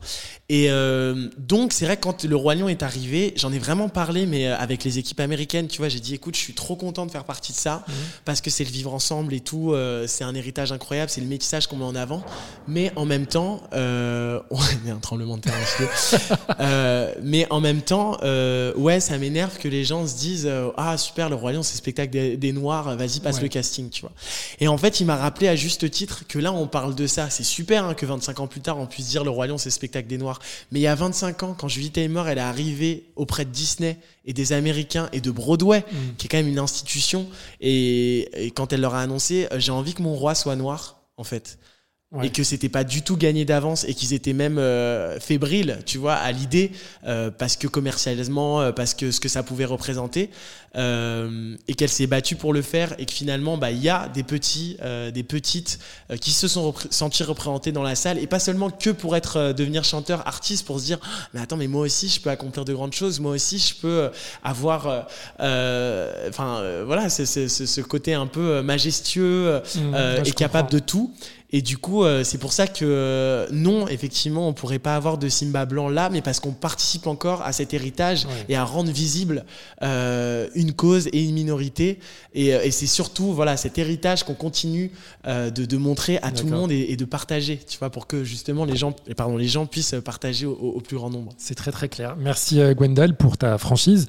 Et 0.49 0.69
euh, 0.69 1.29
donc 1.37 1.73
c'est 1.73 1.85
vrai 1.85 1.97
que 1.97 2.01
quand 2.01 2.23
le 2.23 2.35
Roi 2.35 2.55
Lion 2.55 2.69
est 2.69 2.83
arrivé, 2.83 3.33
j'en 3.37 3.51
ai 3.51 3.59
vraiment 3.59 3.89
parlé, 3.89 4.25
mais 4.25 4.47
euh, 4.47 4.57
avec 4.57 4.83
les 4.83 4.99
équipes 4.99 5.19
américaines, 5.19 5.67
tu 5.67 5.79
vois, 5.79 5.89
j'ai 5.89 5.99
dit 5.99 6.13
écoute, 6.13 6.35
je 6.35 6.41
suis 6.41 6.53
trop 6.53 6.75
content 6.75 7.05
de 7.05 7.11
faire 7.11 7.23
partie 7.23 7.53
de 7.53 7.57
ça, 7.57 7.83
parce 8.23 8.39
que 8.39 8.49
c'est 8.49 8.63
le 8.63 8.69
vivre 8.69 8.93
ensemble 8.93 9.33
et 9.33 9.39
tout, 9.39 9.71
euh, 9.71 10.05
c'est 10.07 10.23
un 10.23 10.35
héritage 10.35 10.71
incroyable, 10.71 11.09
c'est 11.09 11.21
le 11.21 11.27
métissage 11.27 11.67
qu'on 11.67 11.77
met 11.77 11.85
en 11.85 11.95
avant. 11.95 12.23
Mais 12.67 12.91
en 12.95 13.05
même 13.05 13.25
temps, 13.25 13.63
euh... 13.73 14.39
y 14.85 14.91
a 14.91 14.93
un 14.93 14.99
tremblement 14.99 15.37
de 15.37 15.41
terre. 15.41 15.53
Euh, 16.59 17.13
mais 17.21 17.47
en 17.49 17.59
même 17.59 17.81
temps, 17.81 18.12
euh, 18.23 18.73
ouais, 18.75 18.99
ça 18.99 19.17
m'énerve 19.17 19.57
que 19.57 19.67
les 19.67 19.83
gens 19.83 20.05
se 20.07 20.15
disent 20.15 20.45
euh, 20.45 20.69
ah 20.77 20.97
super, 20.97 21.29
le 21.29 21.35
Roi 21.35 21.53
Lion, 21.53 21.63
c'est 21.63 21.73
le 21.73 21.77
spectacle 21.77 22.11
des, 22.11 22.37
des 22.37 22.51
Noirs, 22.51 22.95
vas-y 22.95 23.19
passe 23.19 23.37
Ouais. 23.37 23.43
le 23.43 23.47
casting, 23.47 23.89
tu 23.89 24.01
vois. 24.01 24.11
Et 24.59 24.67
en 24.67 24.77
fait, 24.77 24.99
il 24.99 25.05
m'a 25.05 25.15
rappelé 25.15 25.47
à 25.47 25.55
juste 25.55 25.89
titre 25.89 26.23
que 26.27 26.39
là, 26.39 26.51
on 26.53 26.67
parle 26.67 26.95
de 26.95 27.07
ça. 27.07 27.29
C'est 27.29 27.43
super 27.43 27.85
hein, 27.85 27.93
que 27.93 28.05
25 28.05 28.39
ans 28.41 28.47
plus 28.47 28.61
tard, 28.61 28.77
on 28.77 28.85
puisse 28.85 29.07
dire 29.09 29.23
le 29.23 29.29
Roi 29.29 29.47
Lion, 29.47 29.57
c'est 29.57 29.69
le 29.69 29.73
spectacle 29.73 30.07
des 30.07 30.17
Noirs. 30.17 30.39
Mais 30.71 30.79
il 30.79 30.83
y 30.83 30.87
a 30.87 30.95
25 30.95 31.43
ans, 31.43 31.55
quand 31.57 31.67
Julie 31.67 31.91
Taymor, 31.91 32.27
elle 32.27 32.37
est 32.37 32.41
arrivée 32.41 33.03
auprès 33.15 33.45
de 33.45 33.49
Disney 33.51 33.97
et 34.25 34.33
des 34.33 34.53
Américains 34.53 35.09
et 35.13 35.21
de 35.21 35.31
Broadway, 35.31 35.79
Mm. 35.91 35.95
qui 36.17 36.27
est 36.27 36.29
quand 36.29 36.37
même 36.37 36.47
une 36.47 36.59
institution, 36.59 37.27
et, 37.61 38.45
et 38.45 38.51
quand 38.51 38.73
elle 38.73 38.81
leur 38.81 38.95
a 38.95 39.01
annoncé, 39.01 39.47
euh, 39.51 39.59
j'ai 39.59 39.71
envie 39.71 39.93
que 39.93 40.01
mon 40.01 40.15
roi 40.15 40.35
soit 40.35 40.55
noir, 40.55 40.99
en 41.17 41.23
fait 41.23 41.57
Ouais. 42.13 42.27
et 42.27 42.29
que 42.29 42.43
c'était 42.43 42.69
pas 42.69 42.83
du 42.83 43.01
tout 43.01 43.17
gagné 43.17 43.43
d'avance 43.43 43.85
et 43.85 43.95
qu'ils 43.95 44.13
étaient 44.13 44.33
même 44.33 44.59
euh, 44.59 45.19
fébriles, 45.19 45.79
tu 45.83 45.97
vois, 45.97 46.13
à 46.13 46.31
l'idée 46.31 46.71
euh, 47.07 47.31
parce 47.35 47.55
que 47.57 47.65
commercialement, 47.67 48.61
euh, 48.61 48.71
parce 48.71 48.93
que 48.93 49.09
ce 49.09 49.19
que 49.19 49.27
ça 49.27 49.41
pouvait 49.41 49.65
représenter 49.65 50.29
euh, 50.75 51.55
et 51.67 51.73
qu'elle 51.73 51.89
s'est 51.89 52.05
battue 52.05 52.35
pour 52.35 52.53
le 52.53 52.61
faire 52.61 52.93
et 52.99 53.05
que 53.07 53.11
finalement, 53.11 53.57
bah 53.57 53.71
il 53.71 53.79
y 53.81 53.89
a 53.89 54.09
des 54.09 54.21
petits, 54.21 54.77
euh, 54.83 55.09
des 55.09 55.23
petites 55.23 55.79
euh, 56.11 56.17
qui 56.17 56.29
se 56.31 56.47
sont 56.47 56.71
repré- 56.71 56.87
sentis 56.91 57.23
représentés 57.23 57.71
dans 57.71 57.81
la 57.83 57.95
salle 57.95 58.19
et 58.19 58.27
pas 58.27 58.39
seulement 58.39 58.69
que 58.69 58.91
pour 58.91 59.15
être 59.15 59.37
euh, 59.37 59.53
devenir 59.53 59.83
chanteur, 59.83 60.27
artiste, 60.27 60.67
pour 60.67 60.79
se 60.79 60.85
dire, 60.85 60.99
Ah, 61.03 61.27
mais 61.33 61.41
attends, 61.41 61.57
mais 61.57 61.67
moi 61.67 61.81
aussi 61.81 62.09
je 62.09 62.21
peux 62.21 62.29
accomplir 62.29 62.63
de 62.63 62.73
grandes 62.73 62.93
choses, 62.93 63.19
moi 63.19 63.31
aussi 63.31 63.57
je 63.57 63.73
peux 63.81 64.09
avoir, 64.43 65.07
enfin 66.29 66.61
voilà, 66.85 67.09
c'est 67.09 67.25
ce 67.25 67.81
côté 67.81 68.13
un 68.13 68.27
peu 68.27 68.61
majestueux 68.61 69.47
euh, 69.47 69.59
Mmh, 69.75 70.25
est 70.27 70.31
capable 70.35 70.69
comprends. 70.69 70.77
de 70.77 70.79
tout. 70.79 71.13
Et 71.55 71.61
du 71.61 71.77
coup, 71.77 72.03
euh, 72.03 72.23
c'est 72.23 72.39
pour 72.39 72.51
ça 72.51 72.65
que 72.67 72.83
euh, 72.83 73.47
non, 73.51 73.87
effectivement, 73.87 74.47
on 74.49 74.53
pourrait 74.53 74.79
pas 74.79 74.95
avoir 74.95 75.17
de 75.19 75.29
Simba 75.29 75.65
blanc 75.65 75.87
là, 75.87 76.09
mais 76.09 76.21
parce 76.21 76.39
qu'on 76.39 76.51
participe 76.51 77.05
encore 77.07 77.43
à 77.43 77.53
cet 77.53 77.73
héritage 77.73 78.25
Ouais. 78.25 78.45
et 78.49 78.55
à 78.55 78.63
rendre 78.65 78.91
visible 78.91 79.45
euh, 79.83 80.47
une 80.55 80.73
cause 80.73 81.07
et 81.13 81.23
une 81.23 81.35
minorité. 81.35 81.99
Et, 82.33 82.53
euh, 82.55 82.63
et 82.63 82.71
c'est 82.71 82.87
surtout 82.87 83.33
voilà 83.33 83.55
cet 83.55 83.77
héritage 83.77 84.23
qu'on 84.23 84.33
continue 84.33 84.91
euh, 85.27 85.51
de, 85.51 85.65
de 85.65 85.77
montrer 85.77 86.17
à 86.23 86.31
tout 86.31 86.45
le 86.47 86.51
monde 86.55 86.71
et, 86.71 86.87
et 86.91 86.97
de 86.97 87.05
partager, 87.05 87.59
tu 87.69 87.77
vois, 87.77 87.91
pour 87.91 88.07
que 88.07 88.23
justement 88.23 88.65
les 88.65 88.75
gens, 88.75 88.95
pardon, 89.15 89.37
les 89.37 89.47
gens 89.47 89.65
puissent 89.67 89.95
partager 90.03 90.45
au, 90.47 90.53
au 90.53 90.81
plus 90.81 90.97
grand 90.97 91.11
nombre. 91.11 91.33
C'est 91.37 91.55
très 91.55 91.71
très 91.71 91.87
clair. 91.87 92.15
Merci 92.17 92.59
euh, 92.61 92.73
Gwendal 92.73 93.15
pour 93.15 93.37
ta 93.37 93.57
franchise. 93.59 94.07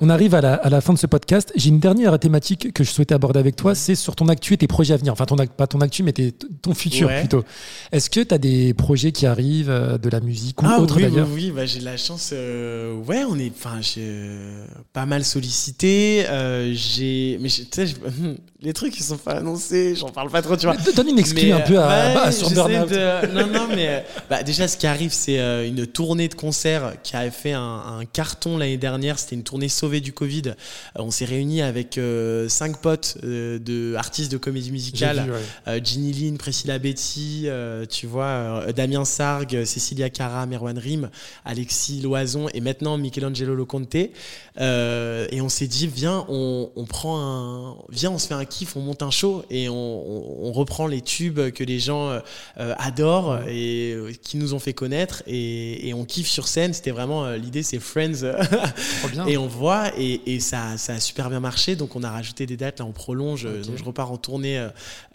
On 0.00 0.10
arrive 0.10 0.36
à 0.36 0.40
la, 0.40 0.54
à 0.54 0.68
la 0.70 0.80
fin 0.80 0.92
de 0.92 0.98
ce 0.98 1.08
podcast. 1.08 1.52
J'ai 1.56 1.70
une 1.70 1.80
dernière 1.80 2.16
thématique 2.20 2.72
que 2.72 2.84
je 2.84 2.90
souhaitais 2.92 3.16
aborder 3.16 3.40
avec 3.40 3.56
toi, 3.56 3.74
c'est 3.74 3.96
sur 3.96 4.14
ton 4.14 4.28
actu 4.28 4.54
et 4.54 4.56
tes 4.56 4.68
projets 4.68 4.94
à 4.94 4.96
venir. 4.96 5.12
Enfin, 5.12 5.26
ton, 5.26 5.34
pas 5.34 5.66
ton 5.66 5.80
actu, 5.80 6.04
mais 6.04 6.12
tes- 6.12 6.30
ton 6.30 6.72
futur 6.72 7.08
Ouais. 7.08 7.18
plutôt. 7.18 7.42
Est-ce 7.90 8.08
que 8.08 8.20
tu 8.20 8.32
as 8.32 8.38
des 8.38 8.74
projets 8.74 9.10
qui 9.10 9.26
arrivent, 9.26 9.70
euh, 9.70 9.98
de 9.98 10.08
la 10.08 10.20
musique 10.20 10.62
ou 10.62 10.66
Ah 10.68 10.78
autre 10.80 10.94
oui, 10.98 11.02
oui, 11.04 11.10
d'ailleurs? 11.10 11.28
oui, 11.34 11.50
bah, 11.50 11.66
j'ai 11.66 11.80
de 11.80 11.84
la 11.84 11.96
chance. 11.96 12.30
euh, 12.32 12.94
ouais, 13.08 13.24
on 13.28 13.36
est, 13.40 13.50
enfin, 13.50 13.78
j'ai 13.80 14.02
euh, 14.06 14.64
pas 14.92 15.04
mal 15.04 15.24
sollicité. 15.24 16.24
j'ai, 16.74 17.36
mais 17.40 17.48
tu 17.48 17.64
sais, 17.68 17.86
les 18.62 18.72
trucs 18.74 18.92
qui 18.94 19.02
sont 19.02 19.16
pas 19.18 19.32
annoncés, 19.38 19.96
j'en 19.96 20.10
parle 20.10 20.30
pas 20.30 20.42
trop, 20.42 20.56
tu 20.56 20.66
vois. 20.66 20.76
Donne 20.94 21.08
une 21.08 21.16
Mais, 21.34 21.50
un 21.50 21.60
peu 21.60 21.76
à, 21.80 22.14
bah, 22.14 22.30
sur 22.30 22.48
Burnout. 22.50 22.88
de- 22.88 23.32
Non, 23.34 23.48
non, 23.48 23.66
mais 23.74 24.04
bah, 24.30 24.44
déjà, 24.44 24.68
ce 24.68 24.76
qui 24.76 24.86
arrive, 24.86 25.10
c'est 25.12 25.38
une 25.66 25.88
tournée 25.88 26.28
de 26.28 26.34
concerts 26.34 26.92
qui 27.02 27.16
a 27.16 27.28
fait 27.32 27.52
un, 27.52 27.60
un 27.98 28.04
carton 28.04 28.56
l'année 28.58 28.76
dernière. 28.76 29.18
C'était 29.18 29.34
une 29.34 29.42
tournée 29.42 29.68
du 29.88 30.12
Covid. 30.12 30.42
Euh, 30.48 30.52
on 30.96 31.10
s'est 31.10 31.24
réunis 31.24 31.62
avec 31.62 31.96
euh, 31.98 32.48
cinq 32.48 32.80
potes 32.80 33.16
euh, 33.24 33.58
de 33.58 33.94
artistes 33.96 34.30
de 34.30 34.36
comédie 34.36 34.70
musicale. 34.70 35.24
vu, 35.24 35.32
ouais. 35.72 35.80
Ginny 35.82 36.12
Lynn, 36.12 36.36
Priscilla 36.38 36.78
Betty, 36.78 37.46
tu 37.90 38.06
vois, 38.06 38.64
Damien 38.76 39.04
Sargue, 39.04 39.64
Cecilia 39.64 40.10
Cara, 40.10 40.44
Merwan 40.46 40.78
Rim, 40.78 41.10
Alexis 41.44 42.00
Loison 42.02 42.46
et 42.52 42.60
maintenant 42.60 42.96
Michelangelo 42.98 43.54
Loconte. 43.54 43.94
Et 43.94 45.40
on 45.40 45.48
s'est 45.48 45.66
dit, 45.66 45.86
viens, 45.86 46.24
on, 46.28 46.70
on 46.76 46.84
prend 46.84 47.18
un, 47.20 47.76
viens, 47.90 48.10
on 48.10 48.18
se 48.18 48.26
fait 48.26 48.34
un 48.34 48.44
kiff, 48.44 48.76
on 48.76 48.80
monte 48.80 49.02
un 49.02 49.10
show 49.10 49.44
et 49.50 49.68
on, 49.68 49.74
on- 49.74 50.48
on 50.48 50.52
reprend 50.52 50.86
les 50.86 51.00
tubes 51.00 51.40
que 51.52 51.64
les 51.64 51.78
gens 51.78 52.20
adorent 52.56 53.38
et 53.48 53.96
qui 54.22 54.36
nous 54.36 54.54
ont 54.54 54.58
fait 54.58 54.72
connaître 54.72 55.22
et, 55.26 55.88
et 55.88 55.94
on 55.94 56.04
kiffe 56.04 56.28
sur 56.28 56.48
scène. 56.48 56.72
C'était 56.72 56.90
vraiment 56.90 57.30
l'idée, 57.32 57.62
c'est 57.62 57.78
Friends. 57.78 58.32
Trop 59.00 59.08
bien. 59.10 59.26
Et 59.28 59.36
on 59.36 59.46
voit, 59.46 59.77
et, 59.96 60.34
et 60.34 60.40
ça, 60.40 60.76
ça 60.76 60.94
a 60.94 61.00
super 61.00 61.30
bien 61.30 61.40
marché. 61.40 61.76
Donc, 61.76 61.96
on 61.96 62.02
a 62.02 62.10
rajouté 62.10 62.46
des 62.46 62.56
dates. 62.56 62.78
Là, 62.80 62.84
on 62.86 62.92
prolonge. 62.92 63.46
Ok. 63.46 63.66
Donc, 63.66 63.76
je 63.78 63.84
repars 63.84 64.10
en 64.12 64.16
tournée 64.16 64.58
euh, 64.58 64.68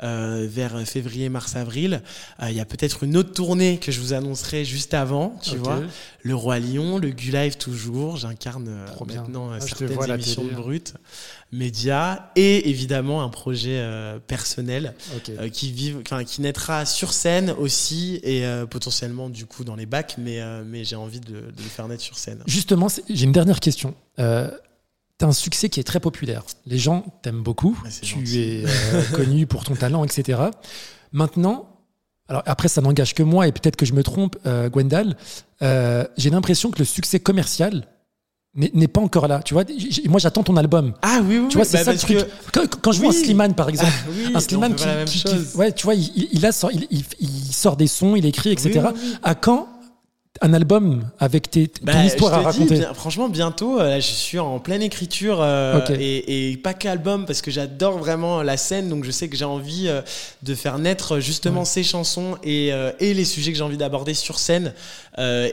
euh, 0.04 0.48
vers 0.50 0.78
février, 0.88 1.30
mars, 1.30 1.56
avril. 1.56 2.02
Euh, 2.42 2.50
Il 2.50 2.56
y 2.56 2.60
a 2.62 2.66
peut-être 2.66 3.04
une 3.04 3.18
autre 3.18 3.34
tournée 3.34 3.78
que 3.78 3.92
je 3.92 4.00
vous 4.00 4.14
annoncerai 4.14 4.66
juste 4.66 4.94
avant. 4.94 5.38
Tu 5.42 5.58
vois, 5.58 5.82
le 6.22 6.36
Roi 6.36 6.60
Lion, 6.60 6.98
le 6.98 7.10
Gu-Live 7.10 7.58
toujours. 7.58 8.18
J'incarne 8.18 8.68
euh, 8.70 8.86
maintenant 9.06 9.52
euh, 9.52 9.58
Ah, 9.58 9.66
certaines 9.66 9.92
émissions 10.10 10.42
télé. 10.44 10.56
de 10.56 10.60
brut, 10.62 10.94
médias, 11.52 12.30
et 12.36 12.70
évidemment 12.70 13.22
un 13.24 13.30
projet 13.30 13.78
euh, 13.80 14.20
personnel 14.20 14.96
euh, 15.30 15.50
qui 15.50 15.72
vive, 15.72 16.00
enfin, 16.06 16.24
qui 16.24 16.42
naîtra 16.42 16.86
sur 16.86 17.14
scène 17.14 17.52
aussi 17.52 18.20
et 18.24 18.46
euh, 18.46 18.66
potentiellement 18.66 19.30
du 19.30 19.46
coup 19.46 19.64
dans 19.64 19.76
les 19.76 19.86
bacs. 19.86 20.16
Mais, 20.18 20.42
euh, 20.42 20.64
mais 20.66 20.84
j'ai 20.84 20.96
envie 20.96 21.20
de, 21.20 21.32
de 21.34 21.54
le 21.58 21.64
faire 21.70 21.88
naître 21.88 22.02
sur 22.04 22.18
scène. 22.18 22.40
Justement, 22.48 22.88
j'ai 23.10 23.26
une 23.26 23.32
dernière 23.32 23.60
question. 23.60 23.94
Euh, 24.20 24.50
tu 25.20 25.26
as 25.26 25.28
un 25.28 25.32
succès 25.34 25.70
qui 25.70 25.80
est 25.80 25.84
très 25.84 26.00
populaire. 26.00 26.44
Les 26.66 26.78
gens 26.78 27.06
t'aiment 27.22 27.44
beaucoup. 27.44 27.78
Tu 28.02 28.16
gentil. 28.18 28.40
es 28.40 28.64
euh, 28.66 29.02
connu 29.14 29.46
pour 29.48 29.64
ton 29.64 29.76
talent, 29.76 30.04
etc. 30.04 30.40
Maintenant, 31.12 31.70
alors 32.30 32.44
après, 32.46 32.68
ça 32.68 32.82
n'engage 32.82 33.14
que 33.14 33.24
moi 33.24 33.48
et 33.48 33.52
peut-être 33.52 33.76
que 33.76 33.86
je 33.86 33.94
me 33.94 34.04
trompe, 34.04 34.38
euh, 34.46 34.70
Gwendal. 34.70 35.16
euh, 35.62 36.06
j'ai 36.18 36.30
l'impression 36.30 36.72
que 36.72 36.80
le 36.80 36.86
succès 36.86 37.20
commercial 37.20 37.86
n'est 38.56 38.88
pas 38.88 39.02
encore 39.02 39.28
là. 39.28 39.42
Tu 39.44 39.56
vois, 39.56 39.64
moi, 40.08 40.20
j'attends 40.20 40.44
ton 40.44 40.56
album. 40.58 40.94
Ah 41.02 41.22
oui, 41.24 41.40
oui, 41.40 41.48
Tu 41.50 41.58
vois, 41.58 41.66
oui, 41.66 41.72
c'est 41.72 41.78
bah, 41.80 41.84
ça 41.86 41.92
le 41.94 41.98
truc. 41.98 42.18
que- 42.20 42.52
Quand, 42.52 42.82
quand 42.82 42.92
je 42.92 43.00
vois 43.00 43.10
un 43.10 43.14
Slimane, 43.14 43.56
par 43.56 43.68
exemple, 43.68 43.92
Ah 43.92 44.10
oui, 44.12 44.32
un 44.36 44.40
Slimane 44.40 44.76
qui, 44.76 45.26
ouais, 45.56 45.72
tu 45.72 45.86
vois, 45.86 45.96
il, 45.96 46.46
a 46.46 46.52
sort, 46.52 46.70
il, 46.72 47.04
sort 47.52 47.76
des 47.78 47.88
sons, 47.88 48.16
il 48.16 48.26
écrit, 48.28 48.52
etc. 48.52 48.82
Oui. 48.94 49.16
À 49.24 49.34
quand 49.34 49.68
un 50.42 50.52
album 50.54 51.10
avec 51.20 51.52
tes, 51.52 51.68
ton 51.68 51.86
Bah, 51.86 52.04
histoire 52.04 52.34
je 52.34 52.48
à 52.48 52.52
te 52.52 52.58
dis, 52.58 52.64
raconter 52.64 52.80
bien- 52.80 52.94
franchement, 52.96 53.30
bientôt, 53.30 53.80
euh, 53.80 53.88
là, 53.90 54.00
je 54.00 54.08
suis 54.12 54.40
en 54.40 54.60
pleine 54.60 54.82
écriture 54.82 55.38
euh, 55.42 55.80
et, 56.00 56.52
et 56.52 56.58
pas 56.58 56.74
qu'album 56.74 57.26
parce 57.28 57.42
que 57.44 57.52
j'adore 57.52 58.00
vraiment 58.00 58.42
la 58.42 58.58
scène, 58.58 58.90
donc 58.90 59.04
je 59.06 59.12
sais 59.12 59.30
que 59.30 59.38
j'ai 59.38 59.46
envie 59.46 59.88
euh, 59.88 60.02
de 60.42 60.56
faire 60.56 60.80
naître 60.80 61.20
justement 61.20 61.60
Ouais. 61.60 61.66
ces 61.66 61.84
chansons 61.84 62.36
et, 62.44 62.74
euh, 62.74 62.92
et 63.00 63.14
les 63.14 63.26
sujets 63.26 63.52
que 63.52 63.58
j'ai 63.60 63.64
envie 63.64 63.78
d'aborder 63.78 64.16
sur 64.16 64.40
scène. 64.40 64.74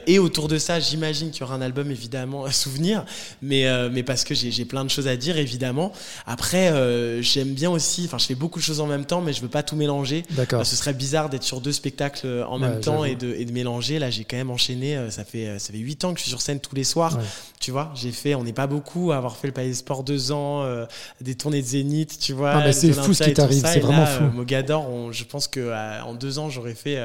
Et 0.07 0.17
autour 0.17 0.47
de 0.47 0.57
ça, 0.57 0.79
j'imagine 0.79 1.29
qu'il 1.29 1.41
y 1.41 1.43
aura 1.43 1.53
un 1.53 1.61
album 1.61 1.91
évidemment 1.91 2.45
à 2.45 2.51
souvenir, 2.51 3.05
mais, 3.43 3.65
mais 3.91 4.01
parce 4.01 4.23
que 4.23 4.33
j'ai 4.33 4.65
plein 4.65 4.83
de 4.83 4.89
choses 4.89 5.07
à 5.07 5.15
dire 5.15 5.37
évidemment. 5.37 5.91
Après, 6.25 6.73
j'aime 7.21 7.49
bien 7.53 7.69
aussi, 7.69 8.05
enfin, 8.05 8.17
je 8.17 8.25
fais 8.25 8.33
beaucoup 8.33 8.57
de 8.57 8.63
choses 8.63 8.79
en 8.79 8.87
même 8.87 9.05
temps, 9.05 9.21
mais 9.21 9.33
je 9.33 9.41
veux 9.43 9.49
pas 9.49 9.61
tout 9.61 9.75
mélanger. 9.75 10.23
D'accord. 10.31 10.65
Ce 10.65 10.75
serait 10.75 10.95
bizarre 10.95 11.29
d'être 11.29 11.43
sur 11.43 11.61
deux 11.61 11.71
spectacles 11.73 12.43
en 12.49 12.59
Ouais, 12.59 12.69
même 12.69 12.79
temps 12.81 13.05
et 13.05 13.13
de, 13.13 13.35
et 13.37 13.45
de 13.45 13.51
mélanger. 13.51 13.99
Là, 13.99 14.09
j'ai 14.09 14.23
quand 14.23 14.37
même 14.37 14.49
enchaîné. 14.49 14.70
Euh, 14.79 15.09
Ça 15.09 15.23
fait, 15.23 15.47
euh, 15.47 15.59
ça 15.59 15.71
fait 15.71 15.79
8 15.79 16.05
ans 16.05 16.13
que 16.13 16.19
je 16.19 16.23
suis 16.23 16.29
sur 16.29 16.41
scène 16.41 16.59
tous 16.59 16.75
les 16.75 16.83
soirs. 16.83 17.15
Ouais. 17.17 17.23
Tu 17.59 17.71
vois, 17.71 17.91
j'ai 17.95 18.11
fait, 18.11 18.35
on 18.35 18.43
n'est 18.43 18.53
pas 18.53 18.67
beaucoup 18.67 19.11
à 19.11 19.17
avoir 19.17 19.37
fait 19.37 19.47
le 19.47 19.53
Palais 19.53 19.67
des 19.69 19.73
Sports 19.75 20.03
deux 20.03 20.31
ans, 20.31 20.63
euh, 20.63 20.85
des 21.21 21.35
tournées 21.35 21.61
de 21.61 21.67
Zénith, 21.67 22.17
tu 22.19 22.33
vois. 22.33 22.51
Ah, 22.53 22.71
c'est 22.73 22.91
fou 22.93 23.13
ce 23.13 23.23
qui 23.23 23.33
t'arrive, 23.33 23.63
c'est 23.65 23.79
vraiment 23.79 23.99
là, 24.01 24.05
fou. 24.07 24.23
Mogador, 24.33 24.89
on- 24.89 25.11
je 25.11 25.23
pense 25.23 25.47
que 25.47 25.59
euh, 25.59 26.01
en 26.03 26.13
deux 26.13 26.39
ans, 26.39 26.49
j'aurais 26.49 26.73
fait 26.75 26.97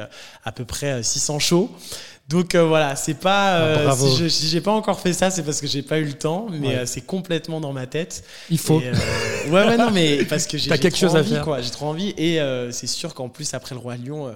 à 0.43 0.51
peu 0.51 0.65
près 0.65 0.91
euh, 0.93 1.03
600 1.03 1.39
shows. 1.39 1.69
Donc 2.29 2.55
euh, 2.55 2.63
voilà, 2.65 2.97
c'est 2.97 3.13
pas. 3.13 3.55
Ah, 3.55 3.61
euh, 3.61 3.91
si 3.95 4.17
je- 4.17 4.27
si 4.27 4.47
j'ai 4.49 4.59
pas 4.59 4.71
encore 4.73 4.99
fait 4.99 5.13
ça, 5.13 5.29
c'est 5.29 5.43
parce 5.43 5.61
que 5.61 5.67
j'ai 5.67 5.81
pas 5.81 5.97
eu 5.99 6.03
le 6.03 6.13
temps, 6.13 6.47
mais 6.51 6.67
Ouais. 6.67 6.75
euh, 6.79 6.85
c'est 6.85 6.99
complètement 7.01 7.61
dans 7.61 7.71
ma 7.71 7.87
tête. 7.87 8.23
Il 8.49 8.57
faut. 8.57 8.81
Et, 8.81 8.91
ouais, 9.49 9.65
ouais, 9.65 9.77
non, 9.77 9.91
mais 9.91 10.25
parce 10.25 10.45
que 10.45 10.57
j'ai 10.57 10.67
T'as 10.69 10.75
j'ai 10.75 10.81
quelque 10.81 10.97
trop 10.97 11.07
chose 11.07 11.15
à 11.15 11.23
faire. 11.23 11.41
quoi. 11.43 11.61
J'ai 11.61 11.69
trop 11.71 11.85
envie. 11.85 12.13
Et 12.17 12.39
c'est 12.71 12.87
sûr 12.87 13.13
qu'en 13.13 13.29
plus, 13.29 13.53
après 13.53 13.75
le 13.75 13.79
Roi 13.79 13.95
Lion, 13.95 14.35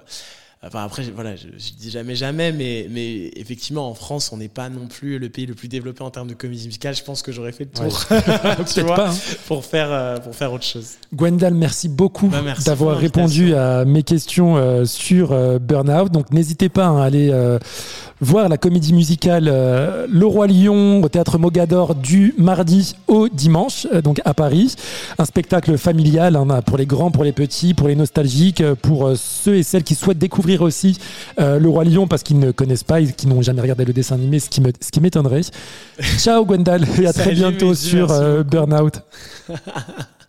enfin, 0.65 0.83
après, 0.83 1.03
voilà, 1.15 1.35
je, 1.35 1.47
je 1.57 1.71
dis 1.79 1.89
jamais 1.89 2.15
jamais, 2.15 2.51
mais, 2.51 2.87
mais 2.89 3.31
effectivement, 3.35 3.89
en 3.89 3.93
France, 3.93 4.31
on 4.31 4.37
n'est 4.37 4.47
pas 4.47 4.69
non 4.69 4.87
plus 4.87 5.17
le 5.19 5.29
pays 5.29 5.45
le 5.45 5.55
plus 5.55 5.67
développé 5.67 6.03
en 6.03 6.09
termes 6.11 6.27
de 6.27 6.33
comédie 6.33 6.65
musicale. 6.67 6.95
Je 6.95 7.03
pense 7.03 7.21
que 7.21 7.31
j'aurais 7.31 7.51
fait 7.51 7.65
le 7.65 7.71
tour 7.89 7.99
tu 8.09 8.13
Peut-être 8.15 8.85
vois, 8.85 8.95
pas. 8.95 9.09
hein. 9.11 9.15
pour, 9.47 9.65
faire, 9.65 9.87
euh, 9.91 10.17
pour 10.17 10.35
faire 10.35 10.53
autre 10.53 10.63
chose. 10.65 10.91
Gwendal, 11.13 11.53
merci 11.55 11.89
beaucoup 11.89 12.27
Bah, 12.27 12.41
d'avoir 12.65 12.97
répondu 12.97 13.55
à 13.55 13.85
mes 13.85 14.03
questions 14.03 14.57
euh, 14.57 14.85
sur 14.85 15.31
euh, 15.31 15.57
Burnout. 15.59 16.11
Donc 16.11 16.31
n'hésitez 16.31 16.69
pas 16.69 16.85
hein, 16.87 17.01
à 17.01 17.05
aller 17.05 17.29
euh, 17.31 17.57
voir 18.19 18.47
la 18.49 18.57
comédie 18.57 18.93
musicale 18.93 19.45
Le 19.45 20.25
Roi 20.25 20.45
Lion 20.47 21.01
au 21.01 21.09
théâtre 21.09 21.39
Mogador 21.39 21.95
du 21.95 22.35
mardi 22.37 22.95
au 23.07 23.29
dimanche, 23.29 23.87
donc 24.03 24.21
à 24.25 24.33
Paris. 24.35 24.75
Un 25.17 25.25
spectacle 25.25 25.75
familial 25.77 26.35
hein, 26.35 26.61
pour 26.61 26.77
les 26.77 26.85
grands, 26.85 27.09
pour 27.09 27.23
les 27.23 27.31
petits, 27.31 27.73
pour 27.73 27.87
les 27.87 27.95
nostalgiques, 27.95 28.63
pour 28.83 29.11
ceux 29.15 29.55
et 29.55 29.63
celles 29.63 29.83
qui 29.83 29.95
souhaitent 29.95 30.19
découvrir 30.19 30.50
aussi 30.59 30.97
euh, 31.39 31.59
Le 31.59 31.69
Roi 31.69 31.83
Lion 31.85 32.07
parce 32.07 32.23
qu'ils 32.23 32.39
ne 32.39 32.51
connaissent 32.51 32.83
pas 32.83 32.99
et 32.99 33.11
qui 33.13 33.27
n'ont 33.27 33.41
jamais 33.41 33.61
regardé 33.61 33.85
le 33.85 33.93
dessin 33.93 34.15
animé, 34.15 34.39
ce 34.39 34.49
qui 34.49 34.59
me- 34.61 34.71
ce 34.81 34.89
qui 34.91 34.99
m'étrait. 34.99 35.21
Ciao 36.17 36.43
Gwendal 36.45 36.85
et 36.99 37.05
à 37.05 37.13
très 37.13 37.33
bientôt 37.33 37.75
sur 37.75 38.11
euh. 38.11 38.41
Burnout. 38.43 39.01